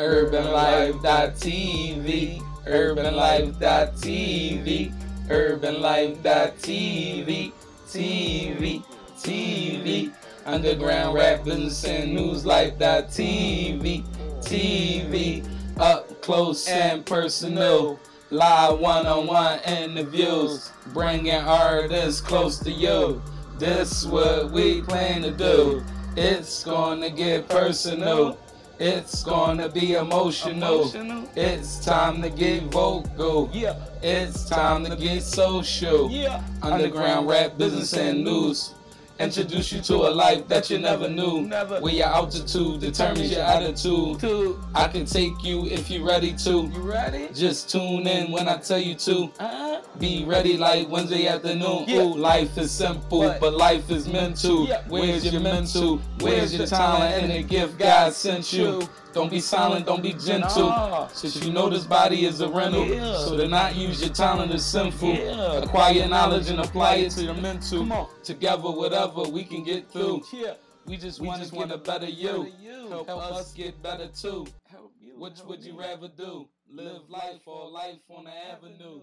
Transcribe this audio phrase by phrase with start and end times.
[0.00, 4.92] UrbanLife.tv, UrbanLife.tv,
[5.28, 7.52] UrbanLife.tv,
[7.86, 8.82] TV,
[9.18, 10.10] TV,
[10.46, 11.70] Underground Rap and
[12.14, 14.02] News Life.tv,
[14.40, 15.44] TV,
[15.78, 18.00] up close and personal.
[18.30, 23.20] Live one-on-one interviews, bringing artists close to you.
[23.58, 25.84] This what we plan to do.
[26.16, 28.38] It's gonna get personal.
[28.82, 30.80] It's gonna be emotional.
[30.80, 31.28] Emotional.
[31.36, 33.50] It's time to get vocal.
[33.52, 33.74] Yeah.
[34.02, 36.10] It's time to get social.
[36.10, 36.42] Yeah.
[36.62, 38.72] Underground rap, business, and news.
[39.20, 41.42] Introduce you to a life that you never knew.
[41.42, 41.78] Never.
[41.80, 44.18] Where your altitude determines your attitude.
[44.18, 44.58] Two.
[44.74, 46.50] I can take you if you're ready to.
[46.72, 47.28] You ready?
[47.34, 49.30] Just tune in when I tell you to.
[49.38, 49.82] Uh-huh.
[49.98, 51.84] Be ready like Wednesday afternoon.
[51.86, 52.00] Yeah.
[52.00, 53.40] Ooh, life is simple, What?
[53.40, 54.66] but life is mental.
[54.66, 54.82] Yeah.
[54.88, 55.98] Where's your mental?
[56.20, 58.88] Where's your talent and the gift God sent you?
[59.12, 60.68] Don't be silent, don't be gentle.
[60.68, 61.08] Nah.
[61.08, 62.86] Since you know this body is a rental.
[62.86, 63.16] Yeah.
[63.18, 65.14] So to not use your talent is sinful.
[65.14, 65.62] Yeah.
[65.62, 67.80] Acquire knowledge and apply it to your mental.
[67.80, 68.08] Come on.
[68.22, 70.22] Together, whatever we can get through.
[70.32, 70.54] Yeah.
[70.86, 72.28] We just We want just to get wanna a better you.
[72.44, 72.88] better you.
[72.88, 74.46] Help, Help us us get better too.
[74.66, 75.18] Help you.
[75.18, 75.78] Which help would you me.
[75.80, 76.48] rather do?
[76.72, 79.00] Live life or life on the avenue?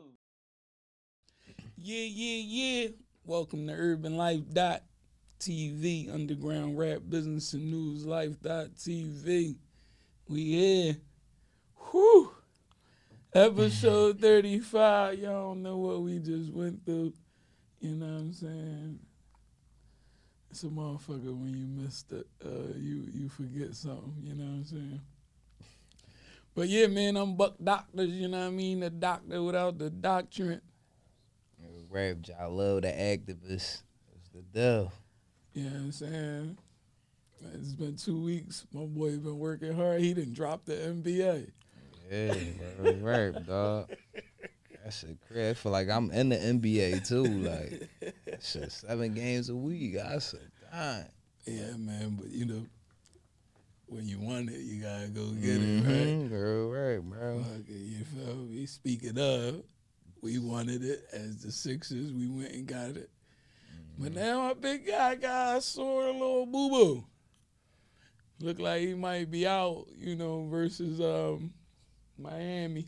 [1.77, 2.87] Yeah, yeah, yeah.
[3.25, 4.83] Welcome to Urban Life dot
[5.39, 9.55] TV, Underground Rap Business and News Life dot TV.
[10.29, 10.97] We here.
[11.91, 12.31] Whew.
[13.33, 15.19] Episode 35.
[15.19, 17.13] Y'all don't know what we just went through.
[17.79, 18.99] You know what I'm saying?
[20.49, 22.27] It's a motherfucker when you missed it.
[22.43, 24.15] Uh, you you forget something.
[24.21, 25.01] You know what I'm saying?
[26.55, 28.09] But yeah, man, I'm Buck Doctors.
[28.09, 28.79] You know what I mean?
[28.79, 30.61] The doctor without the doctrine.
[31.89, 33.83] Rap, I love the activist.
[34.15, 34.91] It's the devil.
[35.53, 36.57] You know what I'm saying?
[37.53, 38.65] It's been two weeks.
[38.73, 40.01] My boy been working hard.
[40.01, 41.51] He didn't drop the NBA.
[42.11, 42.33] Yeah,
[42.79, 42.93] bro.
[43.01, 43.89] Rap, dog.
[44.83, 45.49] That shit crazy.
[45.49, 47.23] I feel like I'm in the NBA too.
[47.23, 47.89] Like,
[48.41, 49.97] shit seven games a week.
[49.97, 51.05] I said, damn.
[51.45, 52.17] Yeah, man.
[52.19, 52.65] But you know,
[53.87, 56.29] when you want it, you gotta go get it, mm-hmm, right?
[56.29, 57.43] Girl, right, bro.
[57.59, 58.65] Okay, you feel me?
[58.65, 59.63] Speaking of,
[60.21, 62.11] we wanted it as the Sixers.
[62.11, 63.09] We went and got it.
[63.97, 64.19] But mm-hmm.
[64.19, 67.05] now our big guy got a sore little boo boo.
[68.39, 71.51] Look like he might be out, you know, versus um,
[72.17, 72.87] Miami.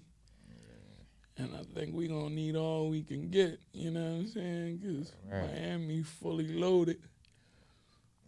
[1.37, 3.59] And I think we gonna need all we can get.
[3.71, 4.77] You know what I'm saying?
[4.77, 5.47] Because Right.
[5.47, 6.97] Miami fully loaded.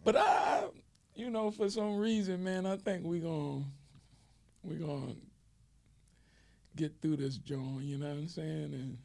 [0.02, 0.64] But I,
[1.14, 3.64] you know, for some reason, man, I think we gonna
[4.62, 5.14] we gonna
[6.74, 7.82] get through this joint.
[7.84, 8.72] You know what I'm saying?
[8.72, 8.98] And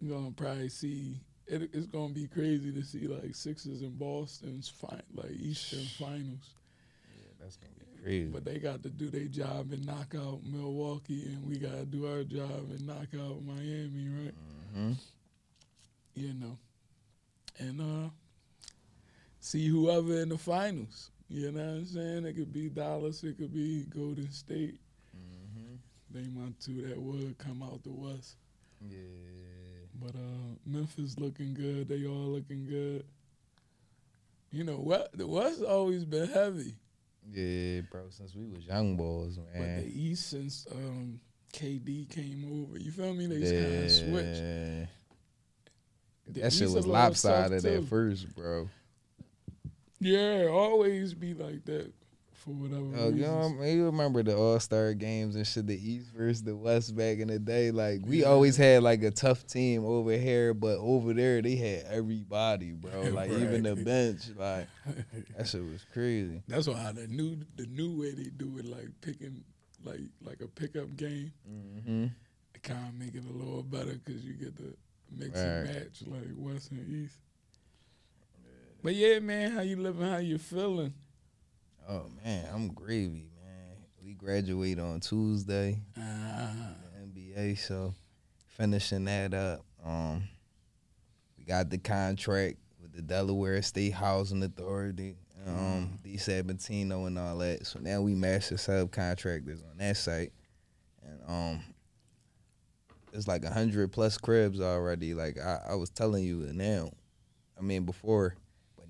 [0.00, 1.20] we're gonna probably see.
[1.46, 6.54] It, it's gonna be crazy to see like Sixers and Boston's fi- like Eastern Finals.
[7.44, 8.30] That's gonna be crazy.
[8.32, 12.06] But they got to do their job and knock out Milwaukee, and we gotta do
[12.06, 14.34] our job and knock out Miami, right?
[14.74, 14.92] hmm
[16.14, 16.56] You know,
[17.58, 18.08] and uh,
[19.40, 21.10] see whoever in the finals.
[21.28, 22.24] You know what I'm saying?
[22.24, 24.80] It could be Dallas, it could be Golden State.
[25.12, 25.74] hmm
[26.10, 28.36] They my two that would come out the West.
[28.88, 28.96] Yeah.
[30.00, 31.88] But uh, Memphis looking good.
[31.88, 33.04] They all looking good.
[34.50, 35.10] You know what?
[35.16, 36.74] The West always been heavy,
[37.32, 38.02] Yeah, bro.
[38.10, 39.78] Since we was young boys, man.
[39.78, 41.20] but the East since um,
[41.52, 43.26] KD came over, you feel me?
[43.26, 44.90] They just kind of switched.
[46.26, 48.68] The That shit was a little tough, lopsided at first, bro.
[50.00, 51.92] Yeah, always be like that
[52.44, 56.10] for whatever Oh, you, know, you remember the All Star games and shit, the East
[56.12, 57.70] versus the West back in the day.
[57.70, 58.26] Like we Yeah.
[58.26, 63.02] always had like a tough team over here, but over there they had everybody, bro.
[63.12, 64.68] Like even the bench, like
[65.36, 66.42] that shit was crazy.
[66.46, 69.42] That's why the new the new way they do it, like picking
[69.84, 72.04] like like a pickup game, Mm-hmm.
[72.54, 74.74] it kind of make it a little better because you get the
[75.10, 75.44] mix Right.
[75.44, 77.16] and match like West and East.
[78.82, 80.06] But yeah, man, how you living?
[80.06, 80.92] How you feeling?
[81.88, 83.76] Oh man, I'm gravy, man.
[84.02, 86.00] We graduate on Tuesday, the
[87.20, 87.94] NBA, so
[88.56, 89.64] finishing that up.
[89.84, 90.24] Um,
[91.36, 95.16] we got the contract with the Delaware State Housing Authority,
[95.46, 97.66] um, D Sabentino and all that.
[97.66, 100.32] So now we master subcontractors on that site,
[101.02, 101.64] and um,
[103.12, 105.12] it's like a hundred plus cribs already.
[105.12, 106.92] Like I, I was telling you now,
[107.58, 108.36] I mean before,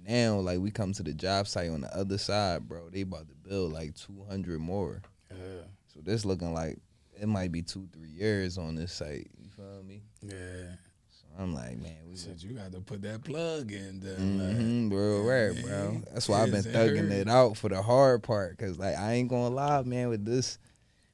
[0.06, 2.88] now like we come to the job site on the other side, bro.
[2.90, 5.02] They about to build like two hundred more.
[5.30, 5.62] yeah,
[5.92, 6.78] So this looking like
[7.20, 9.30] it might be two, three years on this site.
[9.38, 10.02] You feel me?
[10.22, 10.74] yeah.
[11.10, 14.00] So I'm like, man, we Said you got to put that plug in.
[14.00, 16.02] Then, Mm-hmm, bro, right, bro.
[16.12, 17.12] That's why I've been it thugging hurt?
[17.12, 20.08] it out for the hard part, cause like I ain't gonna lie, man.
[20.08, 20.58] With this,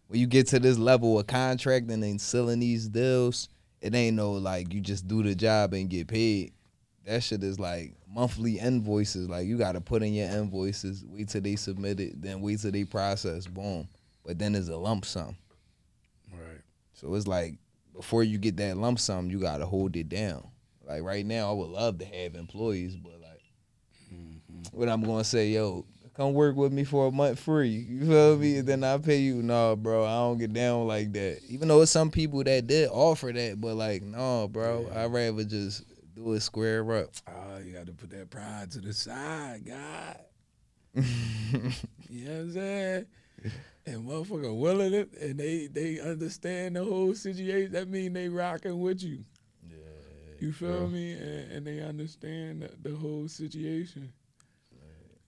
[0.09, 3.49] when you get to this level of contracting and selling these deals,
[3.81, 6.53] it ain't no like you just do the job and get paid.
[7.07, 9.29] That shit is like monthly invoices.
[9.29, 12.61] Like you got to put in your invoices, wait till they submit it, then wait
[12.61, 13.89] till they process, boom.
[14.25, 15.37] But then there's a lump sum.
[16.33, 16.61] Right.
[16.95, 17.55] So it's like
[17.95, 20.47] before you get that lump sum, you gotta hold it down.
[20.87, 23.43] Like right now, I would love to have employees, but like,
[24.12, 24.77] mm-hmm.
[24.77, 25.85] what I'm gonna say, yo,
[26.15, 27.69] come work with me for a month free.
[27.69, 28.59] You feel me?
[28.59, 29.43] And then I pay you.
[29.43, 31.41] No, bro, I don't get down like that.
[31.49, 35.05] Even though it's some people that did offer that, but like, no, bro, Yeah.
[35.05, 35.85] I'd rather just
[36.25, 37.11] do it square up.
[37.29, 40.19] Oh, you got to put that pride to the side, God.
[42.13, 43.07] You know what I'm saying?
[43.87, 47.73] And motherfucker willing it, and they they understand the whole situation.
[47.73, 49.25] That mean they rocking with you.
[49.69, 49.77] Yeah.
[50.41, 50.89] You feel bro.
[50.89, 51.13] me?
[51.13, 54.13] And, and they understand the, the whole situation.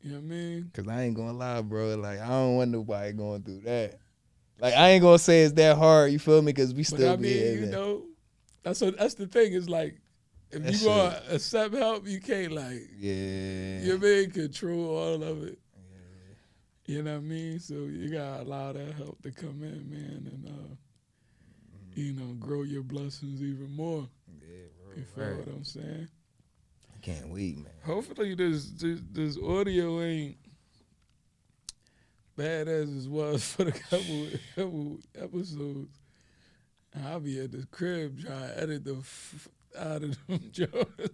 [0.02, 0.70] You know what I mean?
[0.74, 1.94] Cause I ain't gonna lie, bro.
[1.94, 4.00] Like I don't want nobody going through that.
[4.60, 6.10] Like I ain't gonna say it's that hard.
[6.10, 6.52] You feel me?
[6.52, 8.02] Cause we still But I be mean, you know,
[8.64, 9.52] that's what that's the thing.
[9.52, 10.01] Is like
[10.52, 13.80] if That you gonna accept help, you can't like yeah.
[13.80, 15.58] You're being control all of it.
[15.74, 16.94] Yeah.
[16.94, 17.58] You know what I mean?
[17.58, 20.74] So you gotta allow that help to come in, man, and uh,
[21.94, 24.06] you know, grow your blessings even more.
[24.40, 24.96] Yeah, bro.
[24.96, 25.46] You feel right.
[25.46, 26.08] what I'm saying?
[26.94, 27.72] I can't wait, man.
[27.84, 30.36] Hopefully this this, this audio ain't
[32.36, 35.98] bad as it was for the couple couple episodes.
[37.06, 39.48] I'll be at the crib trying to edit the f-
[39.78, 41.08] out of them jokes.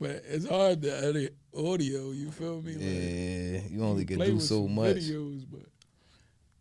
[0.00, 2.74] But it's hard to edit audio, you feel me?
[2.74, 4.96] Like, Yeah, you only can do so much.
[4.96, 5.62] Videos, but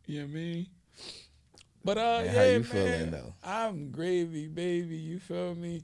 [0.07, 0.68] you know what I mean.
[1.83, 3.33] But uh, Man, yeah, how you man, feeling, though?
[3.44, 4.97] I'm gravy, baby.
[4.97, 5.83] You feel me?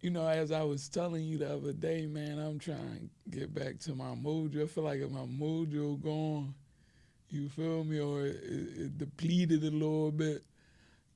[0.00, 3.54] You know, as I was telling you the other day, man, I'm trying to get
[3.54, 4.64] back to my mojo.
[4.64, 6.54] I feel like if my mojo gone.
[7.30, 7.98] You feel me?
[8.00, 10.42] Or it, it depleted a little bit.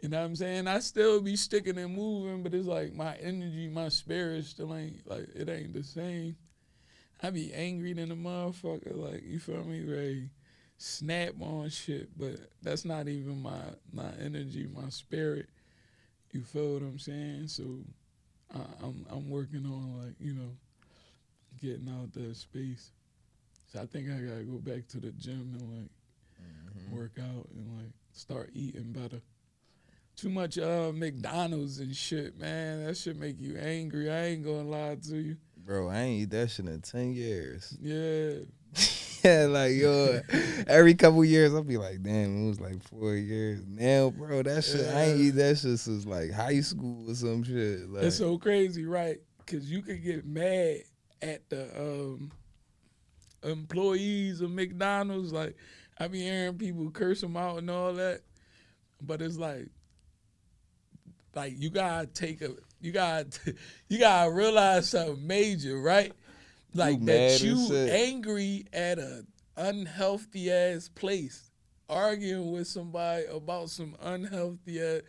[0.00, 0.68] You know what I'm saying?
[0.68, 5.08] I still be sticking and moving, but it's like my energy, my spirit still ain't
[5.08, 6.36] like it ain't the same.
[7.22, 10.30] I be angry than a motherfucker, like you feel me, Ray?
[10.78, 13.60] Snap on shit, but that's not even my
[13.92, 15.48] my energy, my spirit.
[16.32, 17.48] You feel what I'm saying?
[17.48, 17.64] So
[18.54, 20.50] I, I'm I'm working on like you know
[21.60, 22.92] getting out that space.
[23.72, 25.90] So I think I gotta go back to the gym and like
[26.40, 26.94] Mm-hmm.
[26.94, 29.20] work out and like start eating better.
[30.16, 32.86] Too much uh McDonald's and shit, man.
[32.86, 34.10] That shit make you angry.
[34.10, 35.36] I ain't gonna lie to you.
[35.58, 37.76] Bro, I ain't eat that shit in ten years.
[37.82, 38.38] Yeah.
[39.24, 40.20] yeah, like yo,
[40.66, 43.62] every couple years I'll be like, damn, it was like four years.
[43.66, 47.42] Now, bro, that shit I ain't eat that shit since like high school or some
[47.42, 47.88] shit.
[47.88, 49.18] Like, It's so crazy, right?
[49.38, 50.82] Because you could get mad
[51.22, 52.30] at the um,
[53.42, 55.32] employees of McDonald's.
[55.32, 55.56] Like,
[55.98, 58.22] I be hearing people curse them out and all that.
[59.00, 59.68] But it's like,
[61.36, 63.54] like you gotta take a, you gotta,
[63.88, 66.12] you gotta realize something major, right?
[66.74, 69.24] Like mad that you angry at a
[69.56, 71.50] unhealthy ass place,
[71.88, 75.02] arguing with somebody about some unhealthy ass.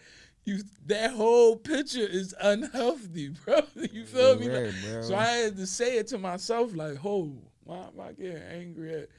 [0.43, 3.61] You that whole picture is unhealthy, bro.
[3.75, 4.49] You feel me?
[4.49, 7.33] Like, so I had to say it to myself, like, "Oh,
[7.63, 9.09] why am I getting angry at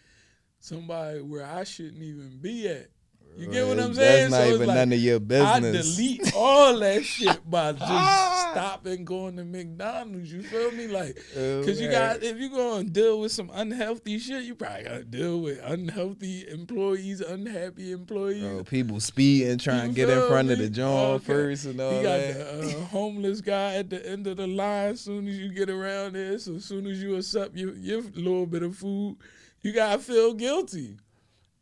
[0.60, 2.88] somebody where I shouldn't even be at?"
[3.36, 4.30] You get what I'm saying?
[4.30, 5.96] That's not so even like, none of your business.
[5.96, 10.32] I delete all that shit by just stopping going to McDonald's.
[10.32, 10.88] You feel me?
[10.88, 14.82] Like, Oh, cause you got if you gonna deal with some unhealthy shit, you probably
[14.84, 18.42] gotta deal with unhealthy employees, unhappy employees.
[18.42, 20.88] Bro, people speeding trying to get in front of the joint
[21.22, 21.24] Okay.
[21.24, 22.60] first and all You got that.
[22.62, 24.90] the uh, homeless guy at the end of the line.
[24.90, 28.02] As soon as you get around there, so as soon as you accept your, your
[28.16, 29.16] little bit of food,
[29.62, 30.96] you gotta feel guilty.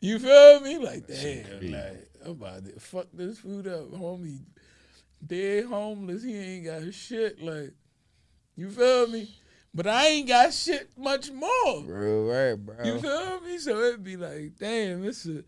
[0.00, 0.78] You feel me?
[0.78, 4.40] Like damn, like I'm about to fuck this food up, homie.
[5.24, 7.40] Dead homeless, he ain't got shit.
[7.40, 7.72] Like
[8.56, 9.34] you feel me?
[9.74, 11.82] But I ain't got shit much more.
[11.82, 12.82] Bro, right, bro.
[12.82, 13.58] You feel me?
[13.58, 15.44] So it'd be like, damn, it's a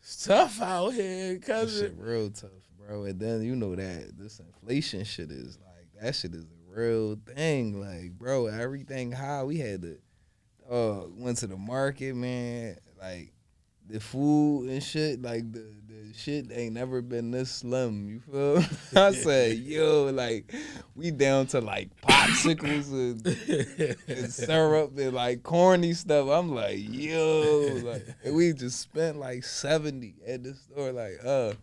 [0.00, 3.04] it's tough out here, shit real tough, bro.
[3.04, 7.16] And then you know that this inflation shit is like that shit is a real
[7.26, 7.80] thing.
[7.80, 9.42] Like, bro, everything high.
[9.44, 9.98] We had to
[10.70, 12.76] uh went to the market, man.
[13.00, 13.33] Like
[13.88, 15.64] the food and shit, like the
[16.14, 18.08] the shit ain't never been this slim.
[18.08, 18.64] You feel?
[19.02, 20.52] I said, yo, like
[20.94, 26.28] we down to like popsicles and and syrup and like corny stuff.
[26.28, 30.92] I'm like, yo, like and we just spent like seventy at the store.
[30.92, 31.54] Like, uh,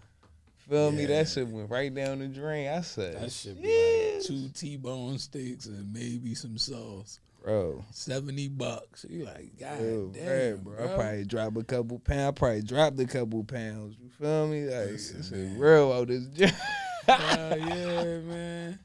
[0.70, 1.06] feel me?
[1.06, 2.70] That shit went right down the drain.
[2.70, 7.20] I said, That should be like two T-bone steaks and maybe some sauce.
[7.44, 7.84] Bro.
[7.92, 9.06] Seventy bucks.
[9.10, 10.74] You like, God damn, man, bro.
[10.84, 12.28] I probably drop a couple pounds.
[12.28, 13.96] I probably dropped a couple pounds.
[14.00, 14.64] You feel me?
[14.66, 15.58] Like Listen, it's man.
[15.58, 16.52] real out this job.
[17.08, 18.80] Yeah, man.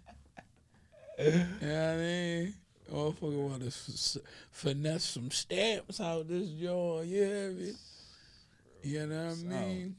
[1.19, 2.55] You know what I mean?
[2.93, 4.17] Motherfucker want to f-
[4.51, 7.07] finesse some stamps out this joint.
[7.09, 7.75] Yeah, man.
[8.83, 9.97] You know what I mean?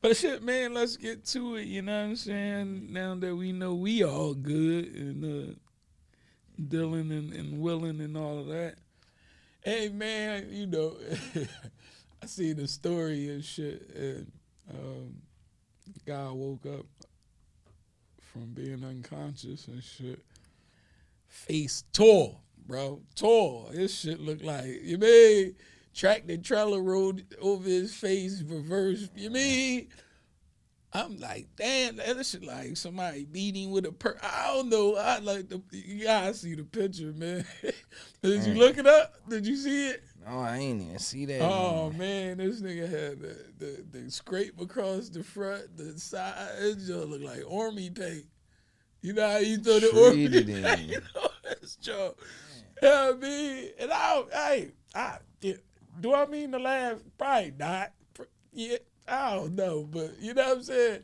[0.00, 1.66] But shit, man, let's get to it.
[1.66, 2.92] You know what I'm saying?
[2.92, 5.54] Now that we know we all good and uh,
[6.60, 8.76] Dylan and, and Willing and all of that.
[9.64, 10.96] Hey, man, you know,
[12.22, 13.90] I see the story and shit.
[13.94, 14.32] And
[14.70, 15.14] um,
[16.06, 16.86] guy woke up
[18.20, 20.24] from being unconscious and shit.
[21.26, 23.02] Face tall, bro.
[23.14, 23.70] Tall.
[23.72, 25.54] This shit look like you mean
[25.94, 29.08] tractor trailer road over his face, reverse.
[29.16, 29.88] You mean?
[30.92, 34.16] I'm like, damn, that shit like somebody beating with a per.
[34.22, 34.96] I don't know.
[34.96, 35.60] I like the.
[35.70, 37.44] You gotta see the picture, man.
[38.22, 38.56] Did you Mm.
[38.56, 39.14] look it up?
[39.28, 40.02] Did you see it?
[40.26, 41.42] no, I ain't even see that.
[41.42, 42.38] Oh man.
[42.38, 46.48] man, this nigga had the, the, the scrape across the front, the side.
[46.60, 48.24] It just look like army paint.
[49.02, 51.02] You know how you throw the army paint him.
[51.22, 51.28] on
[51.60, 52.14] this joint.
[52.82, 53.68] You know what I mean?
[53.78, 55.54] And I, hey, I, yeah,
[56.00, 56.98] do I mean to laugh?
[57.18, 57.92] Probably not.
[58.52, 58.78] Yeah,
[59.08, 61.00] I don't know, but you know what I'm saying.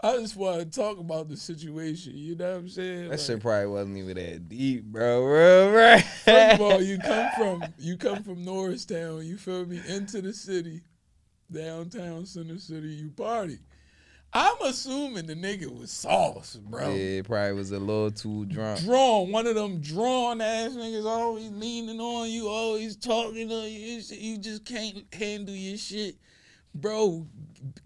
[0.00, 2.12] I just want to talk about the situation.
[2.14, 3.02] You know what I'm saying?
[3.04, 5.22] That Like, shit probably wasn't even that deep, bro.
[5.22, 5.98] Bro, bro.
[5.98, 10.32] First of all, you come from you come from Norristown, you feel me, into the
[10.32, 10.82] city,
[11.50, 13.58] downtown center city, you party.
[14.32, 16.94] I'm assuming the nigga was sauce, bro.
[16.94, 18.80] Yeah, probably was a little too drunk.
[18.80, 24.02] Drawn, one of them drawn ass niggas always leaning on you, always talking to you.
[24.10, 26.16] You just can't handle your shit.
[26.74, 27.26] Bro,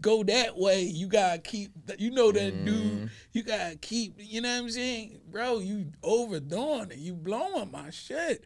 [0.01, 0.83] go that way.
[0.83, 3.07] You gotta keep you know that dude, mm-hmm.
[3.33, 5.21] you gotta keep you know what I'm saying?
[5.31, 6.99] Bro, you overdoing it.
[6.99, 8.45] You blowing my shit.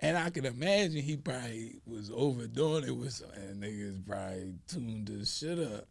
[0.00, 5.08] And I can imagine he probably was overdoing it with some and niggas probably tuned
[5.08, 5.86] his shit up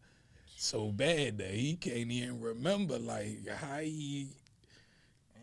[0.56, 4.30] so bad that he can't even remember like how he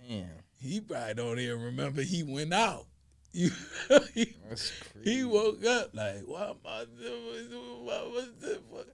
[0.09, 0.27] Damn,
[0.61, 2.87] he probably don't even remember he went out.
[3.33, 3.51] You,
[4.15, 5.19] he, that's crazy.
[5.19, 7.85] he woke up like, what am I doing?
[7.85, 8.59] What was this?
[8.69, 8.89] What?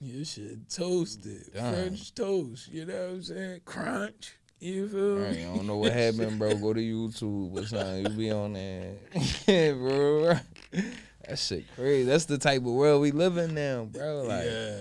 [0.00, 1.72] Your shit toasted, Done.
[1.74, 2.68] French toast.
[2.68, 3.60] You know what I'm saying?
[3.64, 4.34] Crunch.
[4.60, 5.44] You feel Right, me?
[5.44, 6.54] I don't know what happened, bro.
[6.56, 8.04] Go to YouTube or something.
[8.06, 8.94] You be on there.
[9.46, 10.34] yeah, bro.
[11.26, 12.04] That shit crazy.
[12.04, 14.22] That's the type of world we live in now, bro.
[14.22, 14.78] Like, yeah.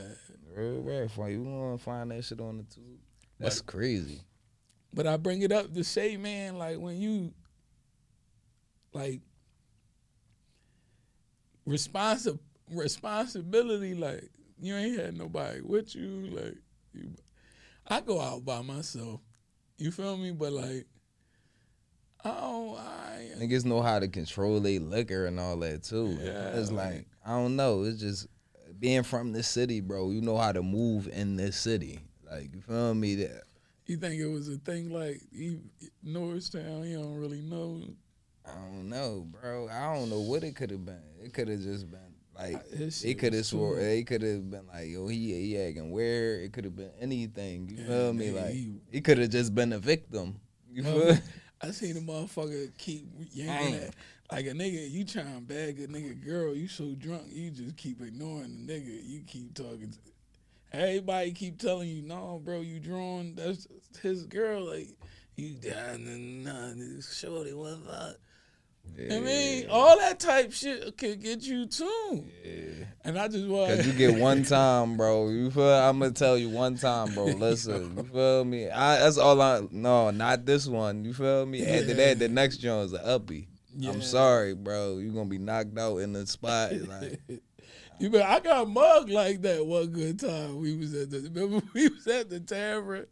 [0.56, 1.30] real rare.
[1.30, 3.00] You want to find that shit on the tube.
[3.40, 4.22] That's crazy.
[4.94, 7.34] But I bring it up to say, man, like when you
[8.94, 9.22] like
[11.68, 12.40] responsi-
[12.72, 16.58] responsibility, like you ain't had nobody with you, like
[16.94, 17.12] you
[17.88, 19.20] I go out by myself.
[19.78, 20.32] You feel me?
[20.32, 20.86] But like
[22.24, 26.18] I don't I Niggas know how to control their liquor and all that too.
[26.22, 27.84] Yeah, it's like- like I don't know.
[27.84, 28.28] It's just
[28.80, 30.12] being from the city, bro.
[30.12, 32.00] You know how to move in this city.
[32.30, 33.16] Like you feel me?
[33.16, 33.44] That
[33.86, 35.62] you think it was a thing like you,
[36.02, 37.82] Norristown, you don't really know.
[38.46, 39.70] I don't know, bro.
[39.70, 41.02] I don't know what it could have been.
[41.24, 42.00] It could have just been
[42.36, 43.78] like shit could have swore.
[43.78, 46.44] They could have been like, yo, he he acting weird.
[46.44, 47.70] It could have been anything.
[47.70, 48.32] You Yeah, feel me?
[48.32, 50.40] Like he- he could have just been a victim.
[50.72, 50.94] You feel?
[50.94, 51.22] Motherfucker,
[51.62, 53.96] I seen a motherfucker keep yanking that.
[54.32, 57.78] Like a nigga, you trying to bag a nigga girl, you so drunk, you just
[57.78, 59.00] keep ignoring the nigga.
[59.04, 59.92] You keep talking.
[59.92, 63.36] To, everybody keep telling you, no, bro, you drawn.
[63.36, 63.68] That's
[64.02, 64.66] his girl.
[64.66, 64.90] Like,
[65.36, 68.16] you down nah, this shorty, what up?
[68.96, 72.32] I mean, all that type shit could get you tuned.
[72.46, 72.86] Yeah.
[73.04, 75.30] And I just want Cause you get one time, bro.
[75.30, 75.68] You feel?
[75.68, 77.26] I'm gonna tell you one time, bro.
[77.26, 78.70] Listen, you feel me?
[78.70, 79.62] I, that's all I.
[79.72, 81.04] No, not this one.
[81.04, 81.66] You feel me?
[81.66, 81.94] After Yeah.
[81.96, 83.48] that, the next joint is a uppie.
[83.76, 83.90] Yeah.
[83.92, 85.00] I'm sorry, bro.
[85.00, 86.72] You gonna be knocked out in the spot.
[86.74, 87.20] Like,
[88.00, 90.60] You bet I got mugged like that one good time.
[90.60, 93.06] We was at the remember we was at the tavern.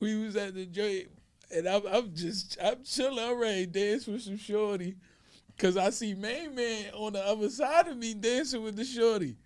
[0.00, 1.08] We was at the joint,
[1.54, 3.18] and I'm I'm just I'm chilling.
[3.18, 4.96] I'm ready to dance with some shorty,
[5.58, 9.36] cause I see main man on the other side of me dancing with the shorty.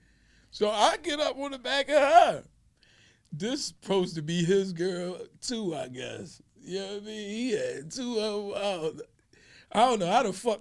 [0.50, 2.44] So I get up on the back of her.
[3.32, 6.42] This supposed to be his girl too, I guess.
[6.62, 7.28] You know what I mean?
[7.28, 9.06] He had two of them.
[9.72, 10.60] I don't, know how the fuck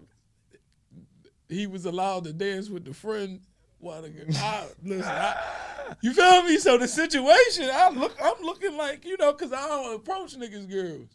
[1.48, 3.42] he was allowed to dance with the friend.
[3.80, 5.42] While the I, listen, I,
[6.02, 6.58] you feel me?
[6.58, 10.70] So the situation, I look, I'm looking like you know, cause I don't approach niggas
[10.70, 11.08] girls.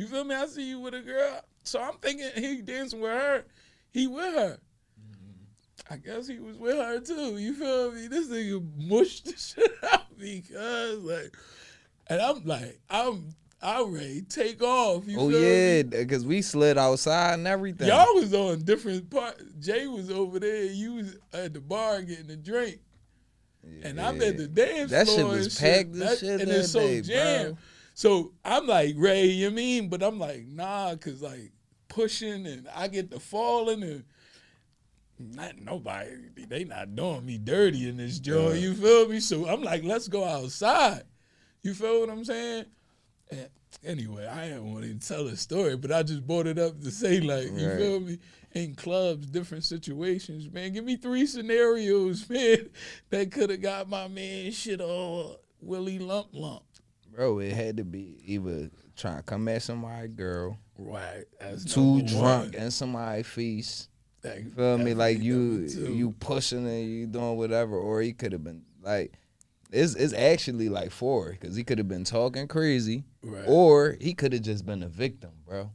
[0.00, 0.34] You feel me?
[0.34, 3.44] I see you with a girl, so I'm thinking he dancing with her.
[3.92, 4.58] He with her.
[5.90, 7.36] I guess he was with her too.
[7.36, 8.06] You feel me?
[8.06, 11.36] This nigga mushed the shit out because like,
[12.06, 15.06] and I'm like, I'm I ready take off.
[15.06, 17.88] You oh yeah, because we slid outside and everything.
[17.88, 19.38] Y'all was on different part.
[19.60, 20.64] Jay was over there.
[20.64, 22.78] You was at the bar getting a drink.
[23.82, 26.02] And I'm at the dance That shit was and packed shit.
[26.02, 27.48] as shit and that it's so day, jammed.
[27.56, 27.58] bro.
[28.00, 29.90] So I'm like, Ray, you mean?
[29.90, 31.52] But I'm like, nah, cause like
[31.88, 34.04] pushing and I get to falling and
[35.18, 38.54] not nobody, they not doing me dirty in this joint.
[38.54, 38.60] Yeah.
[38.62, 39.20] You feel me?
[39.20, 41.02] So I'm like, let's go outside.
[41.62, 42.64] You feel what I'm saying?
[43.30, 43.48] And
[43.84, 46.90] anyway, I didn't want to tell a story, but I just brought it up to
[46.90, 47.76] say, like, you Right.
[47.78, 48.18] feel me?
[48.52, 50.72] In clubs, different situations, man.
[50.72, 52.70] Give me three scenarios, man,
[53.10, 56.62] that could have got my man shit all Willie Lump Lump.
[57.14, 61.24] Bro, it had to be either trying to come at somebody girl, Right.
[61.40, 62.62] That's too drunk one.
[62.62, 63.88] in somebody's face.
[64.22, 64.94] That- You feel me?
[64.94, 69.12] Like you you pushing and you doing whatever, or he could have been like
[69.72, 73.44] it's it's actually like four because he could have been talking crazy, Right.
[73.46, 75.70] or he could have just been a victim, bro.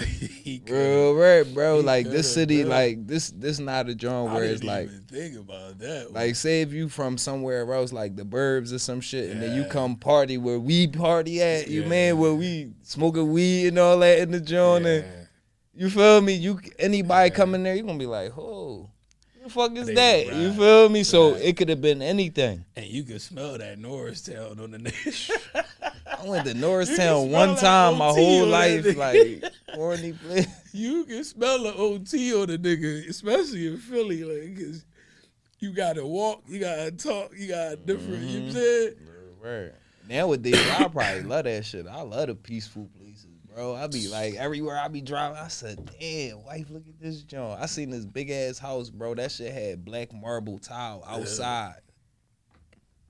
[0.44, 1.78] he Real right, bro.
[1.78, 2.70] he Like this city, bro.
[2.70, 6.12] like this this not a joint where it's like think about that.
[6.12, 9.54] like say if you from somewhere else like the burbs or some shit and then
[9.56, 11.88] you come party where we party at you Yeah.
[11.88, 15.04] man where we smoking weed and all that in the joint and
[15.74, 17.36] you feel me you anybody Yeah.
[17.36, 18.90] come there you gonna be like oh
[19.34, 21.42] who the fuck is They- that you feel me so right.
[21.42, 24.94] it could have been anything and you can smell that Norristown on the neck.
[26.06, 29.42] I went to Norristown one time my whole life like
[29.74, 30.14] corny
[30.72, 34.84] you can smell the OT on the nigga, especially in Philly, like, cause
[35.58, 38.22] you gotta walk, you gotta talk, you gotta different.
[38.22, 39.44] You know what I'm mm-hmm.
[39.44, 39.64] saying?
[39.64, 39.72] Right.
[40.08, 41.86] Nowadays, I probably love that shit.
[41.86, 43.76] I love the peaceful places, bro.
[43.76, 45.38] I be like everywhere I be driving.
[45.38, 49.14] I said, "Damn, wife, look at this joint." I seen this big ass house, bro.
[49.14, 51.80] That shit had black marble tile outside,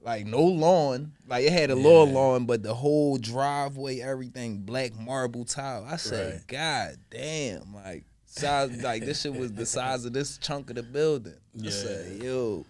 [0.03, 1.13] like no lawn.
[1.29, 5.85] Like it had a little lawn, but the whole driveway, everything black marble tile.
[5.89, 6.47] I said, Right.
[6.49, 10.83] "God damn!" Like size, like this shit was the size of this chunk of the
[10.83, 11.35] building.
[11.59, 11.71] I Yeah.
[11.71, 12.65] said, "Yo."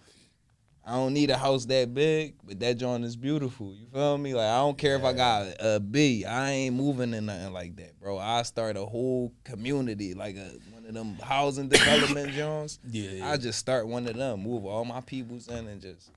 [0.83, 3.73] I don't need a house that big, but that joint is beautiful.
[3.75, 4.35] You feel me?
[4.35, 6.25] Like I don't care if I got a B.
[6.25, 8.19] I ain't moving in nothing like that, bro.
[8.19, 12.81] I start a whole community, like a one of them housing development joints.
[12.91, 13.31] Yeah, yeah.
[13.31, 16.11] I just start one of them, move all my peoples in, and just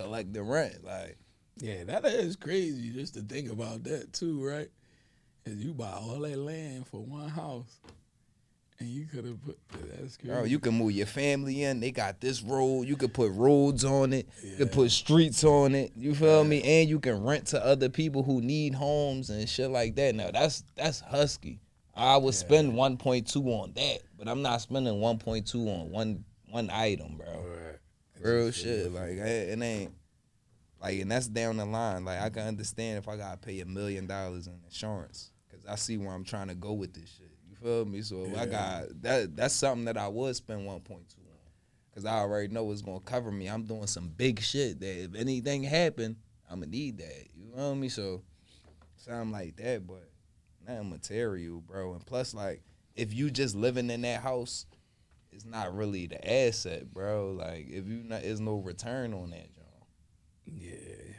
[0.00, 0.84] collect the rent.
[0.84, 1.18] Like
[1.58, 4.68] Yeah, that is crazy just to think about that too, right?
[5.44, 7.80] Cause you buy all that land for one house,
[8.78, 10.32] and you could have put that's crazy.
[10.32, 11.80] Bro, you can move your family in.
[11.80, 12.86] They got this road.
[12.86, 14.28] You could put roads on it.
[14.44, 15.92] You could put streets on it.
[15.96, 16.62] You feel me?
[16.62, 20.14] And you can rent to other people who need homes and shit like that.
[20.14, 21.58] Now that's that's husky.
[21.94, 27.16] I would spend 1.2 on that, but I'm not spending 1.2 on one one item,
[27.16, 27.26] bro.
[27.26, 27.69] Right.
[28.20, 28.92] Real shit.
[28.92, 29.92] Like it, it ain't
[30.80, 32.04] like, and that's down the line.
[32.04, 35.74] Like I can understand if I gotta pay a million dollars in insurance because I
[35.74, 37.30] see where I'm trying to go with this shit.
[37.48, 38.02] You feel me?
[38.02, 39.36] So I got that.
[39.36, 41.00] That's something that I would spend 1.2 on
[41.90, 43.48] because I already know it's gonna cover me.
[43.48, 46.16] I'm doing some big shit that if anything happen,
[46.48, 47.26] I'm gonna need that.
[47.34, 47.88] You feel me?
[47.88, 48.22] So
[48.96, 50.08] something like that, but
[50.66, 51.92] nothing material, bro.
[51.94, 52.62] And plus, like
[52.94, 54.66] if you just living in that house
[55.32, 57.32] it's not really the asset, bro.
[57.32, 59.64] Like if you not, there's no return on that, John.
[60.46, 60.74] Yeah,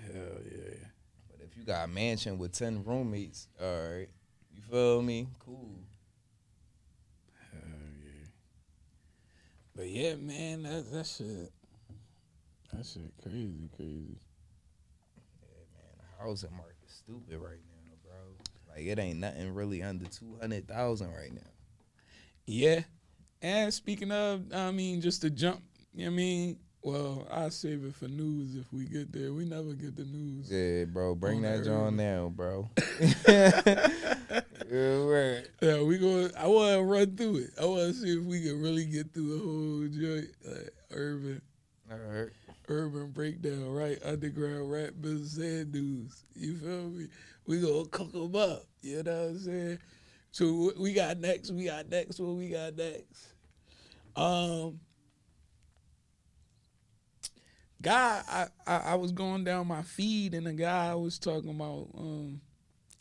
[0.05, 0.75] hell yeah.
[1.29, 4.09] But if you got a mansion with ten roommates, all right,
[4.53, 5.27] you feel me?
[5.39, 5.79] Cool.
[7.51, 7.61] Hell
[8.03, 8.27] yeah.
[9.75, 11.51] But yeah, man, that that shit,
[12.73, 14.19] that shit crazy, crazy.
[15.41, 18.75] Yeah, man, the housing market stupid right now, bro.
[18.75, 21.41] Like it ain't nothing really under two hundred thousand right now.
[22.45, 22.81] Yeah.
[23.41, 25.61] And speaking of, I mean, just to jump,
[25.93, 26.57] you know what I mean?
[26.83, 29.33] Well, I'll save it for news if we get there.
[29.33, 30.51] We never get the news.
[30.51, 32.69] Yeah, bro, bring that John now, bro.
[33.27, 35.47] yeah, right.
[35.61, 36.27] Yeah, we go.
[36.37, 37.51] I want to run through it.
[37.61, 40.29] I want to see if we can really get through the whole joint.
[40.43, 41.41] Like urban,
[41.91, 42.29] All right.
[42.67, 43.99] urban breakdown, right?
[44.03, 46.23] Underground rap business and news.
[46.35, 47.07] You feel me?
[47.45, 48.63] We gonna cook them up.
[48.81, 49.79] You know what I'm saying?
[50.31, 51.51] So what we got next?
[51.51, 52.19] We got next.
[52.19, 53.30] What we got next?
[54.15, 54.79] Um,
[57.81, 61.89] guy, I, I I was going down my feed and the guy was talking about
[61.97, 62.41] um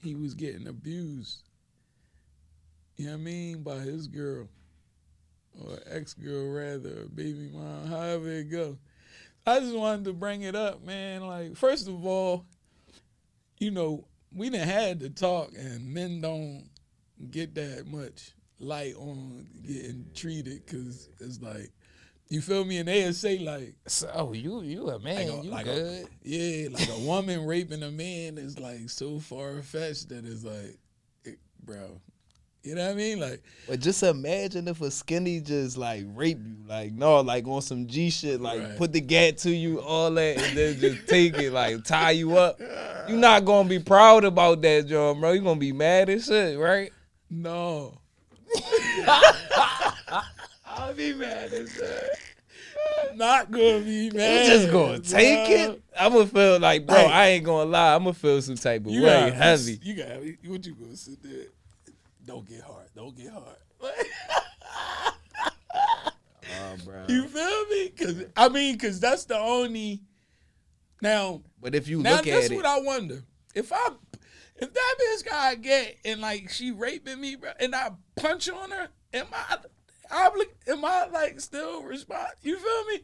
[0.02, 1.42] he was getting abused.
[2.96, 3.62] You know what I mean?
[3.62, 4.48] By his girl.
[5.58, 8.78] Or ex girl rather, baby mom, however it go.
[9.46, 11.26] I just wanted to bring it up, man.
[11.26, 12.46] Like, first of all,
[13.58, 16.68] you know, we done had to talk and men don't
[17.30, 21.70] get that much light on getting treated because it's like
[22.28, 22.78] You feel me?
[22.78, 25.74] And they'll say like, So oh, you you a man, Like a- you like a-
[25.74, 26.06] good.
[26.22, 30.78] yeah, like a woman raping a man is like so far fetched that it's like,
[31.24, 32.00] it, bro.
[32.62, 33.18] You know what I mean?
[33.18, 37.62] Like, but just imagine if a skinny just like rape you, like no, like on
[37.62, 38.76] some G shit, like Right.
[38.76, 42.36] put the gat to you, all that, and then just take it, like tie you
[42.36, 42.60] up.
[43.08, 45.32] You're not gonna be proud about that, John, bro.
[45.32, 46.92] You're gonna be mad as shit, right?
[47.30, 47.96] no.
[50.66, 52.10] I'll be mad as that.
[53.14, 54.46] Not gonna be You mad.
[54.46, 55.74] just gonna take bro.
[55.74, 55.82] it?
[55.98, 57.06] I'm gonna feel like, bro, Right.
[57.10, 57.94] I ain't gonna lie.
[57.94, 59.78] I'm gonna feel some type of You way, got heavy.
[59.82, 60.08] You got
[60.50, 61.46] what you gonna sit there?
[62.24, 62.86] Don't get hard.
[62.94, 63.56] Don't get hard.
[66.62, 67.04] Oh, bro.
[67.08, 67.88] you feel me?
[67.90, 70.00] Cause I mean, cause that's the only.
[71.02, 73.22] Now, But if you now look at it, that's what I wonder.
[73.54, 73.88] If I,
[74.60, 78.70] if that bitch got get and like she raping me, bro, and I punch on
[78.70, 79.56] her, am I,
[80.10, 82.28] obli- am I like still respond?
[82.42, 83.00] You feel me?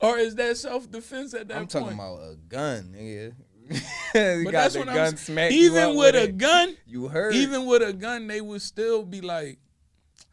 [0.00, 1.74] Or is that self defense at that point?
[1.74, 1.96] I'm point?
[1.96, 3.34] talking about a gun, nigga.
[3.68, 7.08] you But got that's the what I'm gun smack Even up with a gun, you
[7.08, 7.34] heard.
[7.34, 9.58] even with a gun, they would still be like,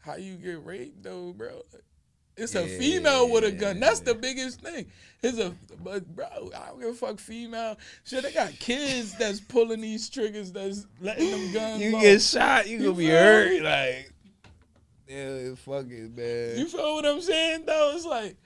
[0.00, 1.62] "How you get raped, though, bro?"
[2.36, 3.78] It's a female with a gun.
[3.78, 4.86] That's the biggest thing.
[5.22, 7.76] It's a but bro, I don't give a fuck female.
[8.04, 11.82] Shit, they got kids that's pulling these triggers, that's letting them guns.
[11.82, 12.02] you off.
[12.02, 13.50] get shot, you You gonna be hurt.
[13.50, 13.60] me?
[13.60, 14.12] Like,
[15.08, 16.58] yeah, fuck it, man.
[16.58, 17.92] You feel what I'm saying though?
[17.94, 18.36] It's like,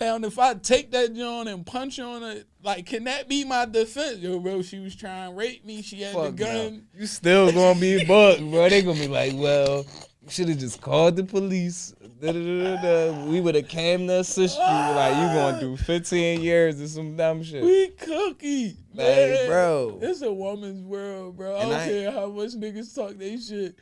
[0.00, 3.64] and if I take that John and punch on it, like, can that be my
[3.66, 4.18] defense?
[4.18, 5.80] Yo, bro, she was trying to rape me.
[5.82, 6.52] She had Fuck the no.
[6.70, 6.86] gun.
[6.98, 8.68] You still gonna be bucked, bro.
[8.68, 9.86] They gonna be like, well,
[10.22, 11.94] you should have just called the police.
[12.22, 14.62] We would have came to assist you.
[14.62, 17.64] Like, you going through 15 years or some dumb shit.
[17.64, 19.48] We cookie, Like, man.
[19.48, 19.98] bro.
[20.00, 21.56] It's a woman's world, bro.
[21.56, 23.74] I And don't I- care how much niggas talk they shit.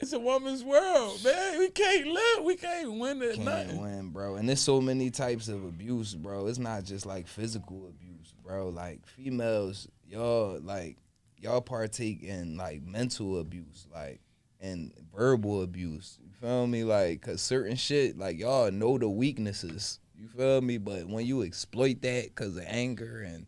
[0.00, 1.58] It's a woman's world, man.
[1.58, 2.44] We can't live.
[2.44, 3.80] We can't win at Can't nothing.
[3.80, 4.36] win, bro.
[4.36, 6.46] And there's so many types of abuse, bro.
[6.46, 8.68] It's not just like physical abuse, bro.
[8.68, 10.98] Like females, y'all like
[11.40, 14.20] y'all partake in like mental abuse, like
[14.60, 16.18] and verbal abuse.
[16.40, 16.84] Feel me?
[16.84, 19.98] Like cause certain shit, like y'all know the weaknesses.
[20.16, 20.78] You feel me?
[20.78, 23.46] But when you exploit that cause of anger and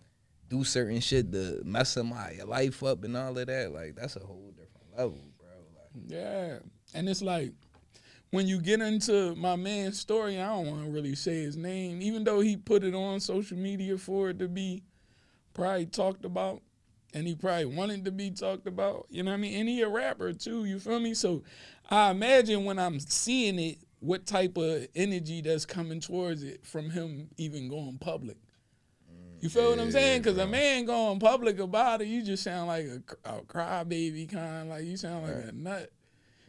[0.49, 4.21] do certain shit to mess my life up and all of that, like that's a
[4.21, 5.49] whole different level, bro.
[5.77, 6.59] Like Yeah.
[6.95, 7.53] And it's like
[8.31, 12.01] when you get into my man's story, I don't want to really say his name,
[12.03, 14.83] even though he put it on social media for it to be
[15.55, 16.63] probably talked about.
[17.13, 19.07] And he probably wanted to be talked about.
[19.11, 19.59] You know what I mean?
[19.59, 21.15] And he a rapper too, you feel me?
[21.15, 21.43] So
[21.91, 26.91] I imagine when I'm seeing it, what type of energy that's coming towards it from
[26.91, 28.37] him even going public.
[29.41, 30.23] You feel what I'm saying?
[30.23, 34.69] Because a man going public about it, you just sound like a, a crybaby kind.
[34.69, 35.91] Like you sound like a nut.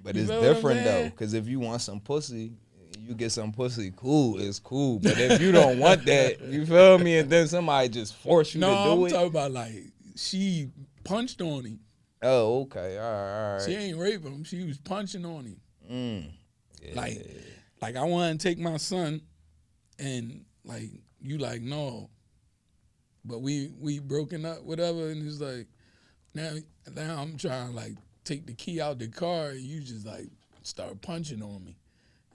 [0.03, 2.51] But You it's I'm different though, because if you want some pussy,
[2.99, 3.93] you get some pussy.
[3.95, 4.99] Cool, it's cool.
[4.99, 7.19] But if you don't want that, you feel me?
[7.19, 8.85] And then somebody just force you No, to do it.
[8.85, 9.73] No, I'm talking about like
[10.15, 10.69] she
[11.05, 11.79] punched on him.
[12.23, 14.43] Oh, okay, all right, all She ain't raping him.
[14.43, 15.61] She was punching on him.
[15.91, 16.95] Mm.
[16.95, 17.25] Like,
[17.81, 19.21] like I want to take my son,
[19.99, 20.89] and like
[21.21, 22.09] you like no,
[23.25, 25.09] but we we broken up, whatever.
[25.09, 25.67] And it's like
[26.33, 26.53] now
[26.95, 30.29] now I'm trying to like take the key out the car, and you just like
[30.63, 31.77] start punching on me.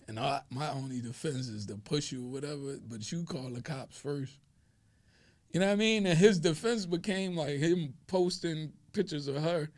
[0.09, 3.62] And I, my only defense is to push you or whatever, but you call the
[3.62, 4.33] cops first.
[5.57, 6.05] You know what I mean?
[6.05, 9.71] And his defense became like him posting pictures of her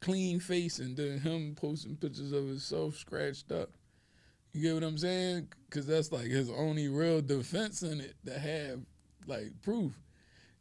[0.00, 3.70] clean face and then him posting pictures of himself scratched up.
[4.52, 5.48] You get what I'm saying?
[5.68, 8.82] Because that's like his only real defense in it to have
[9.26, 9.98] like proof.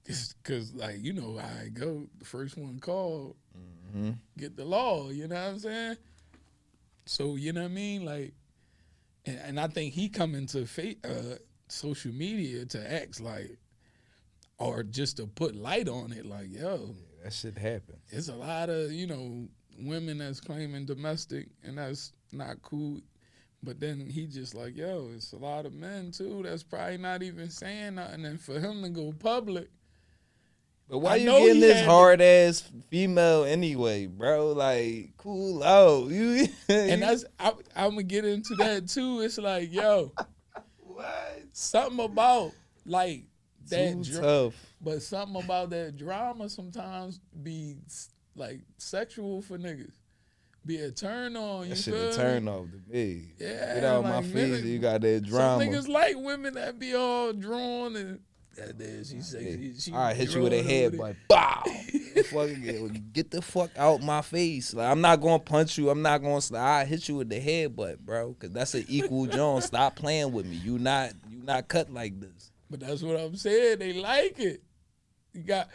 [0.07, 2.07] Because, like, you know how I go.
[2.17, 3.35] The first one called,
[3.91, 5.11] hmm get the law.
[5.11, 5.97] You know what I'm saying?
[7.05, 8.05] So, you know what I mean?
[8.05, 8.33] Like,
[9.27, 11.35] and, and I think he come into fa- uh,
[11.67, 13.59] social media to act like,
[14.59, 17.95] or just to put light on it, like, yo, That shit happen.
[18.09, 19.47] it's a lot of you know
[19.79, 22.99] women that's claiming domestic and that's not cool
[23.63, 27.23] but then he just like yo it's a lot of men too that's probably not
[27.23, 29.69] even saying nothing and for him to go public
[30.89, 34.51] But why I you getting this hard ass female anyway, bro?
[34.51, 36.09] Like, cool out.
[36.11, 40.11] You and that's I, i'm gonna get into that too it's like yo
[40.83, 41.41] what?
[41.53, 42.51] something about
[42.85, 43.23] like
[43.69, 44.53] that Too dra- tough.
[44.81, 47.75] but something about that drama sometimes be
[48.35, 49.93] like sexual for niggas
[50.65, 53.33] be a turn on you That shit a turn off to me.
[53.37, 54.33] Yeah, Get out my like, face.
[54.61, 55.63] niggas- You got that drama.
[55.65, 58.19] Some niggas like women that be all drawn and
[58.55, 61.15] That is, she say she, I hit you with a over headbutt.
[61.27, 61.63] Bow.
[62.31, 64.73] Fucking get, the fuck out my face.
[64.73, 65.89] Like I'm not gonna punch you.
[65.89, 66.39] I'm not gonna.
[66.57, 68.33] I hit you with the headbutt, bro.
[68.35, 69.65] Cause that's an equal Jones.
[69.65, 70.55] Stop playing with me.
[70.55, 71.11] You not.
[71.29, 72.51] You not cut like this.
[72.73, 73.77] But that's what I'm saying.
[73.77, 74.63] They like it.
[75.31, 75.67] You got.